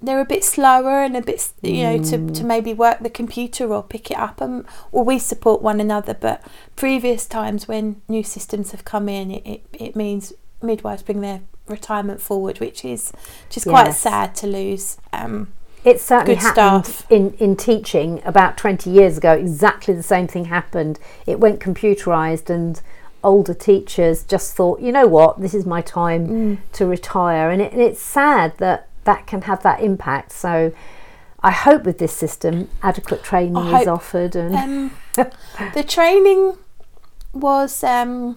they're 0.00 0.20
a 0.20 0.24
bit 0.34 0.44
slower 0.44 1.02
and 1.06 1.16
a 1.16 1.20
bit 1.30 1.40
you 1.62 1.82
know 1.86 1.98
to, 2.10 2.16
Mm. 2.18 2.34
to 2.38 2.42
maybe 2.44 2.72
work 2.86 2.98
the 3.00 3.10
computer 3.20 3.64
or 3.74 3.82
pick 3.94 4.10
it 4.12 4.18
up 4.26 4.40
and 4.40 4.64
or 4.92 5.02
we 5.10 5.18
support 5.18 5.60
one 5.70 5.80
another 5.80 6.14
but 6.26 6.38
previous 6.76 7.26
times 7.26 7.66
when 7.66 7.84
new 8.08 8.22
systems 8.22 8.70
have 8.70 8.84
come 8.92 9.08
in 9.08 9.26
it, 9.36 9.42
it, 9.52 9.60
it 9.86 9.96
means 9.96 10.32
midwives 10.62 11.02
bring 11.02 11.20
their 11.20 11.40
retirement 11.66 12.20
forward 12.20 12.60
which 12.60 12.84
is 12.84 13.12
just 13.50 13.66
quite 13.66 13.86
Yes. 13.90 14.00
sad 14.00 14.28
to 14.36 14.46
lose 14.46 14.98
um 15.12 15.48
It 15.84 16.00
certainly 16.00 16.34
Good 16.34 16.42
happened 16.42 16.86
staff. 16.86 17.10
in, 17.10 17.34
in 17.34 17.56
teaching 17.56 18.20
about 18.24 18.56
20 18.56 18.90
years 18.90 19.18
ago. 19.18 19.32
Exactly 19.32 19.94
the 19.94 20.02
same 20.02 20.26
thing 20.26 20.46
happened. 20.46 20.98
It 21.26 21.38
went 21.40 21.60
computerized, 21.60 22.50
and 22.50 22.80
older 23.22 23.54
teachers 23.54 24.24
just 24.24 24.54
thought, 24.54 24.80
you 24.80 24.92
know 24.92 25.06
what, 25.06 25.40
this 25.40 25.54
is 25.54 25.66
my 25.66 25.80
time 25.80 26.28
mm. 26.28 26.58
to 26.72 26.86
retire. 26.86 27.50
And, 27.50 27.62
it, 27.62 27.72
and 27.72 27.80
it's 27.80 28.00
sad 28.00 28.56
that 28.58 28.88
that 29.04 29.26
can 29.26 29.42
have 29.42 29.62
that 29.62 29.80
impact. 29.80 30.32
So 30.32 30.72
I 31.40 31.50
hope 31.52 31.84
with 31.84 31.98
this 31.98 32.12
system, 32.12 32.68
adequate 32.82 33.22
training 33.22 33.56
is 33.68 33.86
offered. 33.86 34.34
And 34.36 34.54
Um, 34.54 34.90
the 35.74 35.84
training 35.86 36.58
was 37.32 37.84
um, 37.84 38.36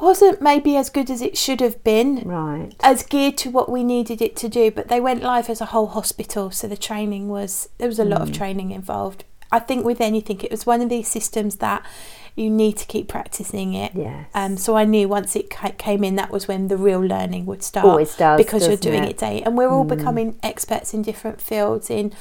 wasn't 0.00 0.40
maybe 0.40 0.76
as 0.76 0.90
good 0.90 1.10
as 1.10 1.20
it 1.22 1.36
should 1.36 1.60
have 1.60 1.82
been, 1.84 2.22
right. 2.24 2.70
as 2.80 3.02
geared 3.02 3.36
to 3.38 3.50
what 3.50 3.68
we 3.68 3.84
needed 3.84 4.20
it 4.22 4.36
to 4.36 4.48
do. 4.48 4.70
But 4.70 4.88
they 4.88 5.00
went 5.00 5.22
live 5.22 5.48
as 5.50 5.60
a 5.60 5.66
whole 5.66 5.88
hospital, 5.88 6.50
so 6.50 6.66
the 6.68 6.76
training 6.76 7.28
was 7.28 7.68
there 7.78 7.88
was 7.88 7.98
a 7.98 8.04
lot 8.04 8.20
Mm. 8.20 8.22
of 8.24 8.32
training 8.32 8.70
involved. 8.70 9.24
I 9.52 9.58
think 9.58 9.84
with 9.84 10.00
anything, 10.00 10.40
it 10.42 10.50
was 10.50 10.64
one 10.66 10.80
of 10.80 10.88
these 10.88 11.08
systems 11.08 11.56
that 11.56 11.84
you 12.36 12.48
need 12.48 12.76
to 12.76 12.86
keep 12.86 13.08
practicing 13.08 13.74
it. 13.74 13.90
Yes. 13.94 14.26
Um, 14.34 14.56
so 14.56 14.76
I 14.76 14.84
knew 14.84 15.08
once 15.08 15.34
it 15.34 15.50
came 15.78 16.04
in, 16.04 16.14
that 16.14 16.30
was 16.30 16.46
when 16.46 16.68
the 16.68 16.76
real 16.76 17.00
learning 17.00 17.44
would 17.46 17.62
start 17.64 17.84
Always 17.84 18.14
does. 18.16 18.38
because 18.38 18.68
you're 18.68 18.76
doing 18.76 19.02
it? 19.02 19.10
it 19.10 19.18
day 19.18 19.42
and 19.42 19.58
we're 19.58 19.68
all 19.70 19.84
Mm. 19.84 19.96
becoming 19.96 20.38
experts 20.42 20.94
in 20.94 21.02
different 21.02 21.40
fields 21.40 21.90
in 21.90 22.12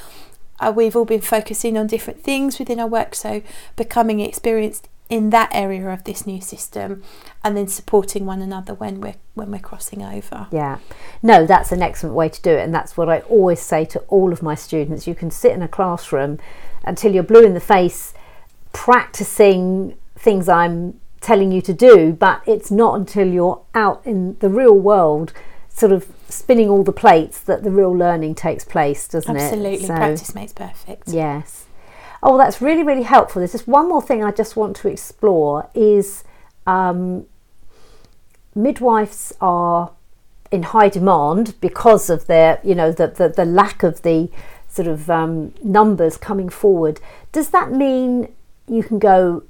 uh, 0.60 0.74
we've 0.76 0.96
all 0.96 1.06
been 1.06 1.22
focusing 1.22 1.78
on 1.78 1.86
different 1.88 2.22
things 2.22 2.58
within 2.60 2.80
our 2.82 2.88
work 2.88 3.14
so 3.16 3.42
becoming 3.78 4.20
experienced 4.20 4.90
in 5.10 5.32
that 5.32 5.50
area 5.52 5.90
of 5.90 6.04
this 6.04 6.28
new 6.28 6.40
system 6.40 7.04
and 7.44 7.58
then 7.58 7.68
supporting 7.68 8.26
one 8.26 8.42
another 8.42 8.76
when 8.76 9.02
we're 9.02 9.16
when 9.34 9.52
we're 9.52 9.60
crossing 9.60 10.04
over 10.04 10.48
Yeah. 10.52 10.78
No, 11.24 11.46
that's 11.46 11.72
an 11.72 11.82
excellent 11.82 12.16
way 12.16 12.30
to 12.30 12.42
do 12.42 12.52
it. 12.52 12.60
And 12.60 12.74
that's 12.74 12.96
what 12.96 13.10
I 13.10 13.22
always 13.22 13.60
say 13.60 13.86
to 13.86 14.00
all 14.02 14.32
of 14.32 14.44
my 14.44 14.56
students. 14.56 15.08
You 15.08 15.16
can 15.16 15.32
sit 15.32 15.54
in 15.54 15.62
a 15.62 15.68
classroom 15.68 16.40
until 16.84 17.14
you're 17.14 17.24
blue 17.24 17.44
in 17.44 17.54
the 17.56 17.60
face 17.60 18.14
practicing 18.72 19.98
things 20.16 20.48
I'm 20.48 21.00
telling 21.22 21.52
you 21.52 21.62
to 21.62 21.74
do, 21.74 22.14
but 22.14 22.42
it's 22.46 22.70
not 22.72 22.96
until 22.96 23.28
you're 23.28 23.62
out 23.74 24.02
in 24.06 24.38
the 24.40 24.50
real 24.50 24.78
world, 24.78 25.34
sort 25.70 25.92
of 25.92 26.08
spinning 26.30 26.70
all 26.70 26.84
the 26.84 26.92
plates, 26.92 27.40
that 27.42 27.64
the 27.64 27.72
real 27.72 27.92
learning 27.92 28.36
takes 28.36 28.64
place, 28.64 29.08
doesn't 29.08 29.36
absolutely 29.36 29.84
it? 29.84 29.88
So- 29.88 29.96
practice 29.96 30.36
makes 30.36 30.54
perfect 30.54 31.08
Yes. 31.08 31.66
Oh, 32.22 32.38
that's 32.38 32.62
really, 32.62 32.84
really 32.84 33.04
helpful. 33.04 33.40
There's 33.40 33.54
just 33.54 33.68
one 33.68 33.88
more 33.88 34.02
thing 34.02 34.24
I 34.24 34.32
just 34.32 34.56
want 34.56 34.76
to 34.78 34.90
explore 34.90 35.70
is 35.74 36.24
um, 36.68 37.26
midwives 38.54 39.34
are 39.40 39.92
in 40.52 40.64
high 40.64 40.90
demand 40.90 41.56
because 41.62 42.10
of 42.10 42.28
their, 42.28 42.60
you 42.64 42.76
know, 42.76 42.92
the, 42.92 43.08
the, 43.08 43.30
the 43.30 43.46
lack 43.46 43.84
of 43.84 44.02
the 44.02 44.30
sort 44.68 44.88
of 44.88 45.10
um, 45.10 45.54
numbers 45.64 46.18
coming 46.18 46.50
forward. 46.50 47.00
Does 47.32 47.50
that 47.50 47.72
mean 47.72 48.34
you 48.68 48.84
can 48.84 49.00
go 49.00 49.44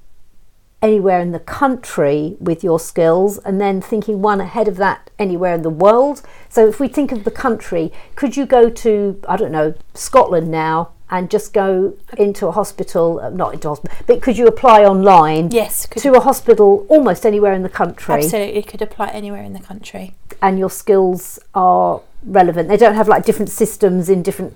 anywhere 0.82 1.20
in 1.20 1.32
the 1.32 1.40
country 1.40 2.38
with 2.40 2.64
your 2.64 2.80
skills 2.80 3.38
and 3.40 3.60
then 3.60 3.82
thinking 3.82 4.22
one 4.22 4.40
ahead 4.40 4.68
of 4.68 4.78
that 4.78 5.10
anywhere 5.18 5.56
in 5.56 5.62
the 5.62 5.70
world? 5.70 6.22
So 6.50 6.68
if 6.68 6.80
we 6.80 6.88
think 6.88 7.12
of 7.12 7.24
the 7.24 7.32
country, 7.32 7.92
could 8.16 8.38
you 8.38 8.46
go 8.46 8.70
to, 8.70 9.22
I 9.28 9.36
don't 9.36 9.52
know, 9.52 9.74
Scotland 9.94 10.50
now 10.50 10.92
and 11.12 11.30
just 11.30 11.54
go 11.54 11.94
into 12.18 12.48
a 12.48 12.52
hospital, 12.52 13.20
uh, 13.20 13.30
not 13.30 13.54
into 13.54 13.68
hospital, 13.70 13.98
but 14.08 14.22
could 14.22 14.38
you 14.38 14.48
apply 14.48 14.84
online 14.84 15.50
yes 15.52 15.86
could 15.86 16.02
to 16.04 16.14
a 16.14 16.20
hospital 16.20 16.86
almost 16.90 17.26
anywhere 17.26 17.54
in 17.54 17.64
the 17.64 17.70
country 17.70 18.16
absolutely 18.16 18.62
could 18.64 18.82
apply 18.82 19.08
anywhere 19.08 19.42
in 19.44 19.54
the 19.54 19.60
country 19.60 20.14
and 20.42 20.60
your 20.60 20.70
skills 20.70 21.40
are 21.56 22.02
relevant? 22.24 22.70
They 22.70 22.78
don't 22.78 22.96
have 22.96 23.08
like 23.08 23.26
different 23.26 23.50
systems 23.50 24.10
in 24.10 24.22
different 24.24 24.56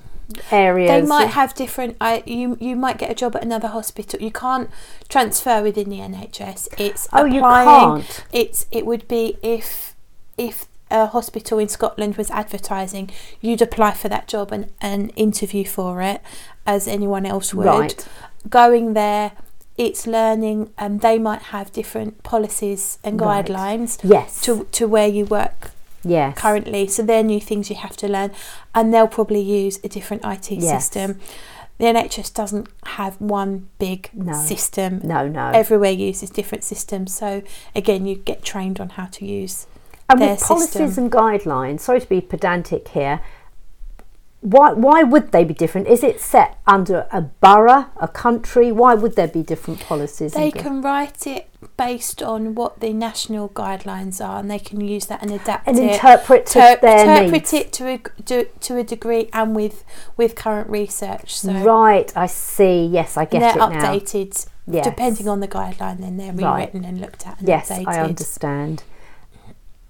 areas. 0.52 0.90
They 0.90 1.02
might 1.08 1.28
have 1.28 1.54
different. 1.54 1.98
I 2.00 2.24
you 2.26 2.58
you 2.60 2.76
might 2.76 2.98
get 2.98 3.12
a 3.12 3.16
job 3.16 3.36
at 3.36 3.44
another 3.44 3.68
hospital. 3.68 4.22
You 4.22 4.32
can't 4.32 4.70
transfer 5.10 5.62
within 5.62 5.90
the 5.90 6.00
NHS. 6.00 6.70
It's 6.80 7.08
Oh, 7.14 7.26
you 7.26 7.40
applying. 7.40 8.02
can't? 8.04 8.26
It's 8.32 8.66
it 8.72 8.86
would 8.86 9.08
be 9.08 9.38
if 9.44 9.96
if 10.38 10.68
a 10.94 11.08
hospital 11.08 11.58
in 11.60 11.68
Scotland 11.68 12.16
was 12.16 12.30
advertising, 12.32 13.10
you'd 13.42 13.62
apply 13.62 13.92
for 13.92 14.08
that 14.10 14.28
job 14.28 14.52
and, 14.54 14.72
and 14.80 15.12
interview 15.16 15.66
for 15.66 16.02
it 16.02 16.22
as 16.66 16.88
anyone 16.88 17.26
else 17.26 17.54
would. 17.54 17.66
Right. 17.66 18.08
Going 18.50 18.94
there. 18.94 19.32
It's 19.76 20.06
learning, 20.06 20.70
and 20.78 21.02
they 21.02 21.18
might 21.18 21.42
have 21.54 21.72
different 21.72 22.22
policies 22.22 23.00
and 23.04 23.20
Right. 23.20 23.44
guidelines 23.44 23.98
Yes. 24.04 24.40
to 24.42 24.68
to 24.72 24.88
where 24.88 25.08
you 25.08 25.26
work 25.26 25.72
yes. 26.04 26.38
currently. 26.38 26.88
So 26.88 27.02
they're 27.02 27.24
new 27.24 27.42
things 27.42 27.72
you 27.72 27.76
have 27.78 27.98
to 27.98 28.08
learn, 28.08 28.30
and 28.76 28.94
they'll 28.94 29.08
probably 29.08 29.42
use 29.42 29.80
a 29.84 29.90
different 29.90 30.24
IT 30.24 30.52
Yes. 30.52 30.70
system. 30.86 31.20
The 31.80 31.86
NHS 31.88 32.30
doesn't 32.30 32.68
have 32.86 33.16
one 33.20 33.68
big 33.80 34.12
No. 34.14 34.34
system. 34.34 35.02
No, 35.04 35.28
no. 35.28 35.50
Everywhere 35.56 35.90
uses 36.10 36.30
different 36.30 36.64
systems. 36.64 37.12
So 37.16 37.42
again, 37.76 38.06
you 38.06 38.16
get 38.16 38.44
trained 38.44 38.80
on 38.80 38.90
how 38.90 39.08
to 39.08 39.26
use. 39.26 39.66
And 40.10 40.22
their 40.22 40.32
with 40.32 40.42
policies 40.42 40.72
system. 40.74 41.04
and 41.06 41.12
guidelines, 41.14 41.80
sorry 41.82 42.02
to 42.02 42.08
be 42.08 42.22
pedantic 42.22 42.88
here, 42.90 43.22
why 44.42 44.74
why 44.74 45.04
would 45.04 45.32
they 45.32 45.46
be 45.46 45.54
different? 45.54 45.88
Is 45.88 46.04
it 46.04 46.20
set 46.20 46.58
under 46.68 47.08
a 47.14 47.22
borough, 47.22 47.86
a 47.96 48.10
country? 48.10 48.74
Why 48.74 48.94
would 48.94 49.16
there 49.16 49.30
be 49.30 49.42
different 49.42 49.80
policies? 49.80 50.34
They 50.34 50.52
can 50.52 50.82
write 50.82 51.26
it 51.26 51.48
based 51.78 52.22
on 52.22 52.54
what 52.54 52.82
the 52.82 52.92
national 52.92 53.48
guidelines 53.50 54.20
are, 54.24 54.40
and 54.42 54.52
they 54.52 54.60
can 54.60 54.82
use 54.82 55.06
that 55.06 55.22
and 55.22 55.32
adapt 55.32 55.66
and 55.66 55.80
it. 55.80 55.94
interpret 55.94 56.46
to 56.48 56.54
ter- 56.60 56.76
their 56.82 57.00
interpret 57.00 57.32
needs. 57.32 57.54
it 57.54 57.72
to 57.74 57.88
a, 57.88 57.98
to, 58.26 58.44
to 58.46 58.78
a 58.78 58.84
degree 58.84 59.30
and 59.32 59.56
with 59.56 59.86
with 60.18 60.36
current 60.36 60.70
research. 60.70 61.38
So 61.40 61.54
Right, 61.54 62.12
I 62.18 62.26
see. 62.26 62.86
Yes, 62.86 63.16
I 63.16 63.24
get 63.24 63.40
they're 63.40 63.52
it 63.52 63.56
now. 63.56 63.70
updated 63.70 64.46
Yes. 64.68 64.84
depending 64.86 65.30
on 65.30 65.40
the 65.40 65.48
guideline. 65.48 66.00
Then 66.02 66.18
they're 66.18 66.34
Right. 66.34 66.56
rewritten 66.74 66.84
and 66.84 67.00
looked 67.00 67.26
at 67.26 67.40
and 67.40 67.48
Yes, 67.48 67.70
updated. 67.70 67.88
I 67.88 68.02
understand. 68.02 68.84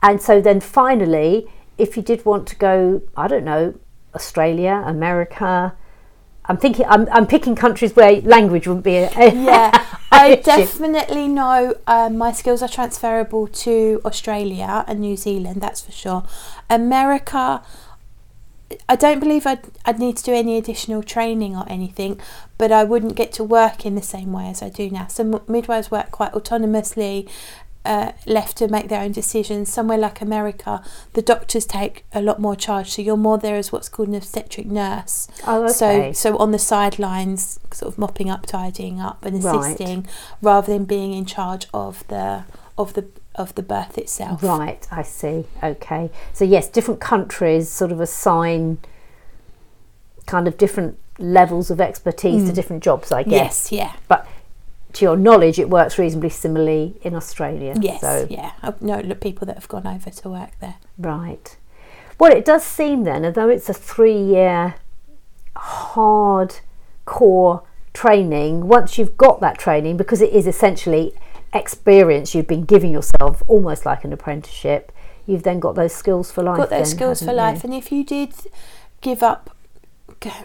And 0.03 0.21
so 0.21 0.41
then 0.41 0.59
finally, 0.59 1.47
if 1.77 1.97
you 1.97 2.03
did 2.03 2.25
want 2.25 2.47
to 2.49 2.55
go, 2.57 3.01
I 3.15 3.27
don't 3.27 3.45
know, 3.45 3.73
Australia, 4.13 4.83
America, 4.85 5.73
I'm 6.45 6.57
thinking, 6.57 6.85
I'm, 6.87 7.07
I'm 7.11 7.25
picking 7.25 7.55
countries 7.55 7.95
where 7.95 8.19
language 8.21 8.67
wouldn't 8.67 8.83
be 8.83 8.97
a, 8.97 9.09
yeah, 9.15 9.85
I 10.11 10.35
definitely 10.35 11.27
know 11.29 11.75
um, 11.87 12.17
my 12.17 12.33
skills 12.33 12.61
are 12.61 12.67
transferable 12.67 13.47
to 13.47 14.01
Australia 14.03 14.83
and 14.87 14.99
New 14.99 15.15
Zealand, 15.15 15.61
that's 15.61 15.81
for 15.81 15.93
sure. 15.93 16.25
America, 16.69 17.63
I 18.89 18.95
don't 18.97 19.21
believe 19.21 19.47
I'd, 19.47 19.61
I'd 19.85 19.99
need 19.99 20.17
to 20.17 20.23
do 20.23 20.33
any 20.33 20.57
additional 20.57 21.01
training 21.01 21.55
or 21.55 21.65
anything, 21.69 22.19
but 22.57 22.71
I 22.71 22.83
wouldn't 22.83 23.15
get 23.15 23.31
to 23.33 23.43
work 23.43 23.85
in 23.85 23.95
the 23.95 24.01
same 24.01 24.33
way 24.33 24.47
as 24.47 24.61
I 24.61 24.69
do 24.69 24.89
now. 24.89 25.07
So 25.07 25.23
m- 25.23 25.41
midwives 25.47 25.89
work 25.89 26.11
quite 26.11 26.33
autonomously. 26.33 27.29
Uh, 27.85 28.13
left 28.25 28.55
to 28.55 28.67
make 28.69 28.87
their 28.87 29.01
own 29.01 29.11
decisions. 29.11 29.67
Somewhere 29.71 29.97
like 29.97 30.21
America, 30.21 30.81
the 31.13 31.21
doctors 31.21 31.65
take 31.65 32.05
a 32.13 32.21
lot 32.21 32.39
more 32.39 32.55
charge, 32.55 32.91
so 32.91 33.01
you're 33.01 33.17
more 33.17 33.37
there 33.37 33.57
as 33.57 33.73
what's 33.73 33.89
called 33.89 34.07
an 34.07 34.15
obstetric 34.15 34.67
nurse. 34.67 35.27
Oh, 35.45 35.67
So, 35.67 35.89
okay. 35.89 36.13
so 36.13 36.37
on 36.37 36.51
the 36.51 36.59
sidelines, 36.59 37.59
sort 37.73 37.91
of 37.91 37.97
mopping 37.99 38.29
up, 38.29 38.45
tidying 38.45 39.01
up, 39.01 39.25
and 39.25 39.43
Right. 39.43 39.65
assisting, 39.65 40.07
rather 40.41 40.71
than 40.71 40.85
being 40.85 41.11
in 41.11 41.25
charge 41.25 41.67
of 41.73 42.07
the 42.07 42.45
of 42.77 42.93
the 42.93 43.05
of 43.35 43.53
the 43.55 43.63
birth 43.63 43.97
itself. 43.97 44.41
Right, 44.41 44.87
I 44.89 45.01
see. 45.01 45.45
Okay. 45.61 46.09
So, 46.31 46.45
yes, 46.45 46.69
different 46.69 47.01
countries 47.01 47.67
sort 47.67 47.91
of 47.91 47.99
assign 47.99 48.77
kind 50.25 50.47
of 50.47 50.57
different 50.57 50.97
levels 51.19 51.69
of 51.69 51.81
expertise 51.81 52.45
to 52.47 52.53
different 52.53 52.81
jobs, 52.83 53.11
I 53.11 53.23
guess. 53.23 53.69
Yes. 53.69 53.71
Yeah. 53.71 53.91
But 54.07 54.25
to 54.93 55.05
your 55.05 55.17
knowledge, 55.17 55.59
it 55.59 55.69
works 55.69 55.97
reasonably 55.97 56.29
similarly 56.29 56.97
in 57.01 57.15
Australia. 57.15 57.75
Yes. 57.79 58.01
So, 58.01 58.27
Yeah. 58.29 58.51
I 58.61 58.73
know 58.79 58.99
look, 58.99 59.21
people 59.21 59.45
that 59.47 59.55
have 59.55 59.67
gone 59.67 59.87
over 59.87 60.09
to 60.09 60.29
work 60.29 60.51
there. 60.61 60.75
Right. 60.97 61.57
Well, 62.19 62.31
it 62.31 62.45
does 62.45 62.63
seem 62.63 63.03
then, 63.03 63.25
although 63.25 63.49
it's 63.49 63.69
a 63.69 63.73
three 63.73 64.17
year 64.17 64.75
hard 65.55 66.55
core 67.05 67.63
training, 67.93 68.67
once 68.67 68.97
you've 68.97 69.17
got 69.17 69.39
that 69.41 69.57
training, 69.57 69.97
because 69.97 70.21
it 70.21 70.31
is 70.31 70.47
essentially 70.47 71.13
experience 71.53 72.33
you've 72.33 72.47
been 72.47 72.65
giving 72.65 72.91
yourself 72.91 73.43
almost 73.47 73.85
like 73.85 74.03
an 74.03 74.13
apprenticeship, 74.13 74.91
you've 75.25 75.43
then 75.43 75.59
got 75.59 75.75
those 75.75 75.93
skills 75.93 76.31
for 76.31 76.43
life. 76.43 76.57
Got 76.57 76.69
those 76.69 76.89
then, 76.89 76.97
skills 76.97 77.19
for 77.19 77.31
you? 77.31 77.37
life, 77.37 77.63
and 77.63 77.73
if 77.73 77.91
you 77.91 78.03
did 78.03 78.33
give 79.01 79.23
up, 79.23 79.55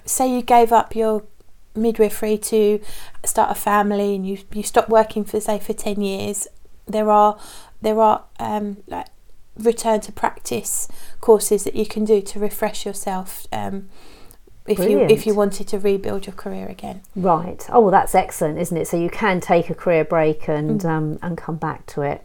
say 0.04 0.30
you 0.34 0.42
gave 0.42 0.72
up 0.72 0.96
your 0.96 1.24
midwifery 1.74 2.38
to 2.38 2.80
start 3.24 3.50
a 3.50 3.54
family, 3.54 4.14
and 4.14 4.26
you 4.26 4.38
you 4.52 4.62
stopped 4.62 4.88
working 4.88 5.24
for 5.24 5.40
say 5.40 5.58
for 5.58 5.72
ten 5.72 6.00
years, 6.00 6.46
there 6.86 7.10
are 7.10 7.38
there 7.82 8.00
are 8.00 8.24
um, 8.38 8.78
like 8.86 9.06
return 9.56 10.00
to 10.00 10.12
practice 10.12 10.88
courses 11.20 11.64
that 11.64 11.74
you 11.74 11.84
can 11.86 12.04
do 12.04 12.20
to 12.22 12.38
refresh 12.38 12.86
yourself. 12.86 13.46
Um, 13.52 13.88
if 14.66 14.78
you 14.80 15.00
if 15.00 15.26
you 15.26 15.34
wanted 15.34 15.66
to 15.68 15.78
rebuild 15.78 16.26
your 16.26 16.34
career 16.34 16.66
again, 16.68 17.00
Right. 17.16 17.64
Oh, 17.70 17.80
well, 17.80 17.90
that's 17.90 18.14
excellent, 18.14 18.58
isn't 18.58 18.76
it? 18.76 18.86
So 18.86 18.98
you 18.98 19.08
can 19.08 19.40
take 19.40 19.70
a 19.70 19.74
career 19.74 20.04
break 20.04 20.46
and 20.48 20.80
Mm. 20.80 20.84
um, 20.90 21.18
and 21.22 21.38
come 21.38 21.56
back 21.56 21.86
to 21.86 22.02
it. 22.02 22.22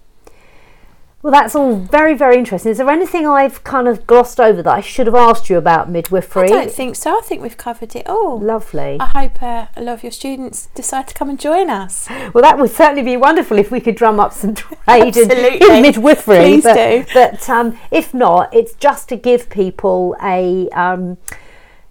Well, 1.23 1.31
that's 1.31 1.55
all 1.55 1.77
very, 1.77 2.15
very 2.15 2.37
interesting. 2.37 2.69
Is 2.69 2.79
there 2.79 2.89
anything 2.89 3.25
I've 3.25 3.63
kind 3.63 3.87
of 3.87 4.05
glossed 4.05 4.41
over 4.41 4.61
that 4.61 4.73
I 4.73 4.81
should 4.81 5.07
have 5.07 5.15
asked 5.15 5.49
you 5.49 5.57
about 5.57 5.89
midwifery? 5.89 6.47
I 6.47 6.47
don't 6.47 6.71
think 6.71 6.97
so. 6.97 7.17
I 7.17 7.21
think 7.21 7.41
we've 7.41 7.55
covered 7.55 7.95
it 7.95 8.05
all. 8.07 8.37
Lovely. 8.41 8.97
I 8.99 9.05
hope 9.05 9.41
uh, 9.41 9.67
a 9.77 9.81
lot 9.81 9.93
of 9.93 10.03
your 10.03 10.11
students 10.11 10.67
decide 10.75 11.07
to 11.07 11.13
come 11.13 11.29
and 11.29 11.39
join 11.39 11.69
us. 11.69 12.09
Well, 12.33 12.41
that 12.41 12.59
would 12.59 12.71
certainly 12.71 13.03
be 13.03 13.15
wonderful 13.15 13.57
if 13.57 13.71
we 13.71 13.79
could 13.79 13.95
drum 13.95 14.19
up 14.19 14.33
some 14.33 14.53
trade 14.53 15.15
in, 15.15 15.31
in 15.31 15.81
midwifery. 15.81 16.39
Please 16.39 16.63
but, 16.63 16.73
do. 16.73 17.05
But 17.13 17.49
um, 17.49 17.79
if 17.89 18.13
not, 18.13 18.53
it's 18.53 18.73
just 18.73 19.07
to 19.07 19.15
give 19.15 19.49
people 19.49 20.17
a, 20.21 20.67
um, 20.71 21.17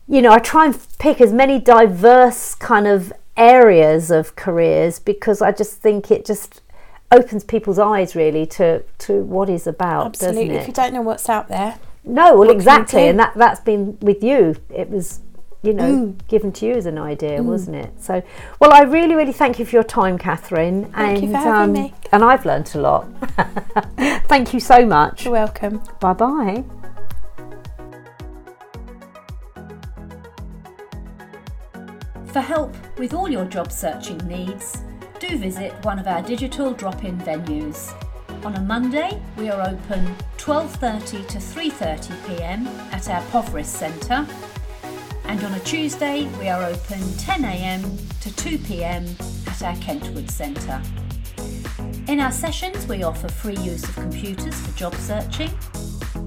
you 0.07 0.21
know, 0.21 0.33
I 0.33 0.41
try 0.41 0.67
and 0.67 0.79
pick 0.99 1.23
as 1.23 1.33
many 1.33 1.59
diverse 1.59 2.55
kind 2.55 2.87
of 2.87 3.15
areas 3.37 4.11
of 4.11 4.37
careers 4.37 4.99
because 4.99 5.41
I 5.41 5.53
just 5.53 5.79
think 5.79 6.11
it 6.11 6.27
just 6.27 6.62
opens 7.13 7.45
people's 7.45 7.79
eyes 7.79 8.17
really 8.17 8.47
to 8.47 8.83
to 8.99 9.23
what 9.23 9.49
is 9.49 9.67
about, 9.67 10.07
Absolutely. 10.07 10.49
doesn't 10.49 10.61
If 10.63 10.67
you 10.69 10.73
don't 10.75 10.93
know 10.95 11.03
what's 11.03 11.29
out 11.29 11.49
there, 11.49 11.79
No, 12.05 12.25
well, 12.25 12.39
what 12.39 12.45
can 12.47 12.55
you 12.55 12.59
exactly, 12.59 13.07
and 13.09 13.19
that 13.19 13.33
that's 13.37 13.61
been 13.61 13.99
with 14.01 14.23
you. 14.25 14.57
It 14.71 14.91
was. 14.91 15.21
You 15.65 15.75
know, 15.75 15.93
Mm. 15.93 16.27
given 16.27 16.51
to 16.55 16.67
you 16.67 16.75
as 16.75 16.87
an 16.87 16.99
idea, 16.99 17.41
wasn't 17.41 17.77
it? 17.77 17.93
So, 18.01 18.21
well, 18.59 18.73
I 18.73 18.81
really, 18.83 19.15
really 19.15 19.31
thank 19.33 19.61
you 19.61 19.65
for 19.65 19.77
your 19.77 19.85
time, 19.85 20.19
Cathryn. 20.19 20.91
Thank 20.93 20.97
and, 20.97 21.23
you 21.23 21.31
for 21.31 21.37
having 21.39 21.73
me. 21.73 21.95
And 22.11 22.25
I've 22.25 22.45
learnt 22.45 22.75
a 22.75 22.81
lot. 22.81 23.07
thank 24.27 24.53
you 24.53 24.59
so 24.59 24.85
much. 24.85 25.25
you're 25.25 25.35
welcome. 25.35 25.81
Bye 26.01 26.15
bye. 26.15 26.65
For 32.27 32.41
help 32.41 32.75
with 32.99 33.13
all 33.15 33.29
your 33.29 33.45
job 33.45 33.71
searching 33.71 34.19
needs, 34.27 34.83
do 35.29 35.39
visit 35.39 35.73
one 35.85 36.01
of 36.01 36.09
our 36.09 36.21
digital 36.21 36.73
drop-in 36.73 37.17
venues. 37.19 37.95
On 38.45 38.57
a 38.57 38.61
Monday, 38.61 39.23
we 39.37 39.51
are 39.51 39.61
open 39.61 40.17
12:30 40.37 41.29
to 41.29 41.39
3:30 41.39 42.27
p.m. 42.27 42.67
at 42.91 43.09
our 43.09 43.23
Poverest 43.31 43.73
Centre, 43.73 44.27
and 45.27 45.45
on 45.45 45.55
a 45.55 45.61
Tuesday, 45.61 46.27
we 46.41 46.49
are 46.49 46.65
open 46.65 47.01
10 47.19 47.45
a.m. 47.45 47.83
to 48.21 48.35
2 48.35 48.59
p.m. 48.59 49.07
at 49.47 49.63
our 49.63 49.77
Kentwood 49.77 50.29
Centre. 50.29 50.83
In 52.09 52.19
our 52.19 52.33
sessions, 52.33 52.89
we 52.89 53.05
offer 53.05 53.29
free 53.29 53.59
use 53.59 53.85
of 53.85 53.95
computers 53.95 54.61
for 54.61 54.77
job 54.77 54.95
searching, 54.97 55.51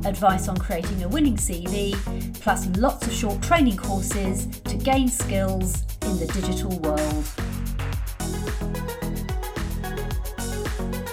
advice 0.05 0.47
on 0.47 0.55
creating 0.55 1.03
a 1.03 1.09
winning 1.09 1.35
CV, 1.35 1.93
plus 2.39 2.69
lots 2.77 3.05
of 3.05 3.11
short 3.11 3.41
training 3.41 3.75
courses 3.75 4.47
to 4.61 4.77
gain 4.77 5.09
skills 5.09 5.83
in 6.03 6.17
the 6.17 6.27
digital 6.27 6.79
world. 6.79 7.44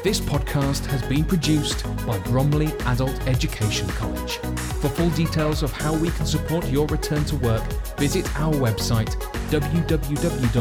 This 0.02 0.18
podcast 0.18 0.84
has 0.86 1.00
been 1.02 1.24
produced 1.24 1.84
by 2.04 2.18
Bromley 2.18 2.72
Adult 2.86 3.16
Education 3.28 3.86
College. 3.90 4.38
For 4.80 4.88
full 4.88 5.10
details 5.10 5.62
of 5.62 5.70
how 5.70 5.94
we 5.94 6.10
can 6.10 6.26
support 6.26 6.68
your 6.68 6.88
return 6.88 7.24
to 7.26 7.36
work, 7.36 7.62
visit 7.98 8.26
our 8.40 8.52
website 8.52 9.10
www.baec.ac.uk 9.52 10.56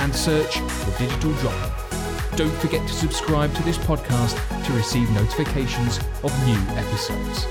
and 0.00 0.14
search 0.14 0.58
for 0.58 0.98
Digital 0.98 1.32
Drop. 1.34 2.36
Don't 2.36 2.56
forget 2.56 2.84
to 2.88 2.92
subscribe 2.92 3.54
to 3.54 3.62
this 3.62 3.78
podcast 3.78 4.36
to 4.66 4.72
receive 4.72 5.08
notifications 5.10 6.00
of 6.24 6.46
new 6.46 6.58
episodes. 6.76 7.46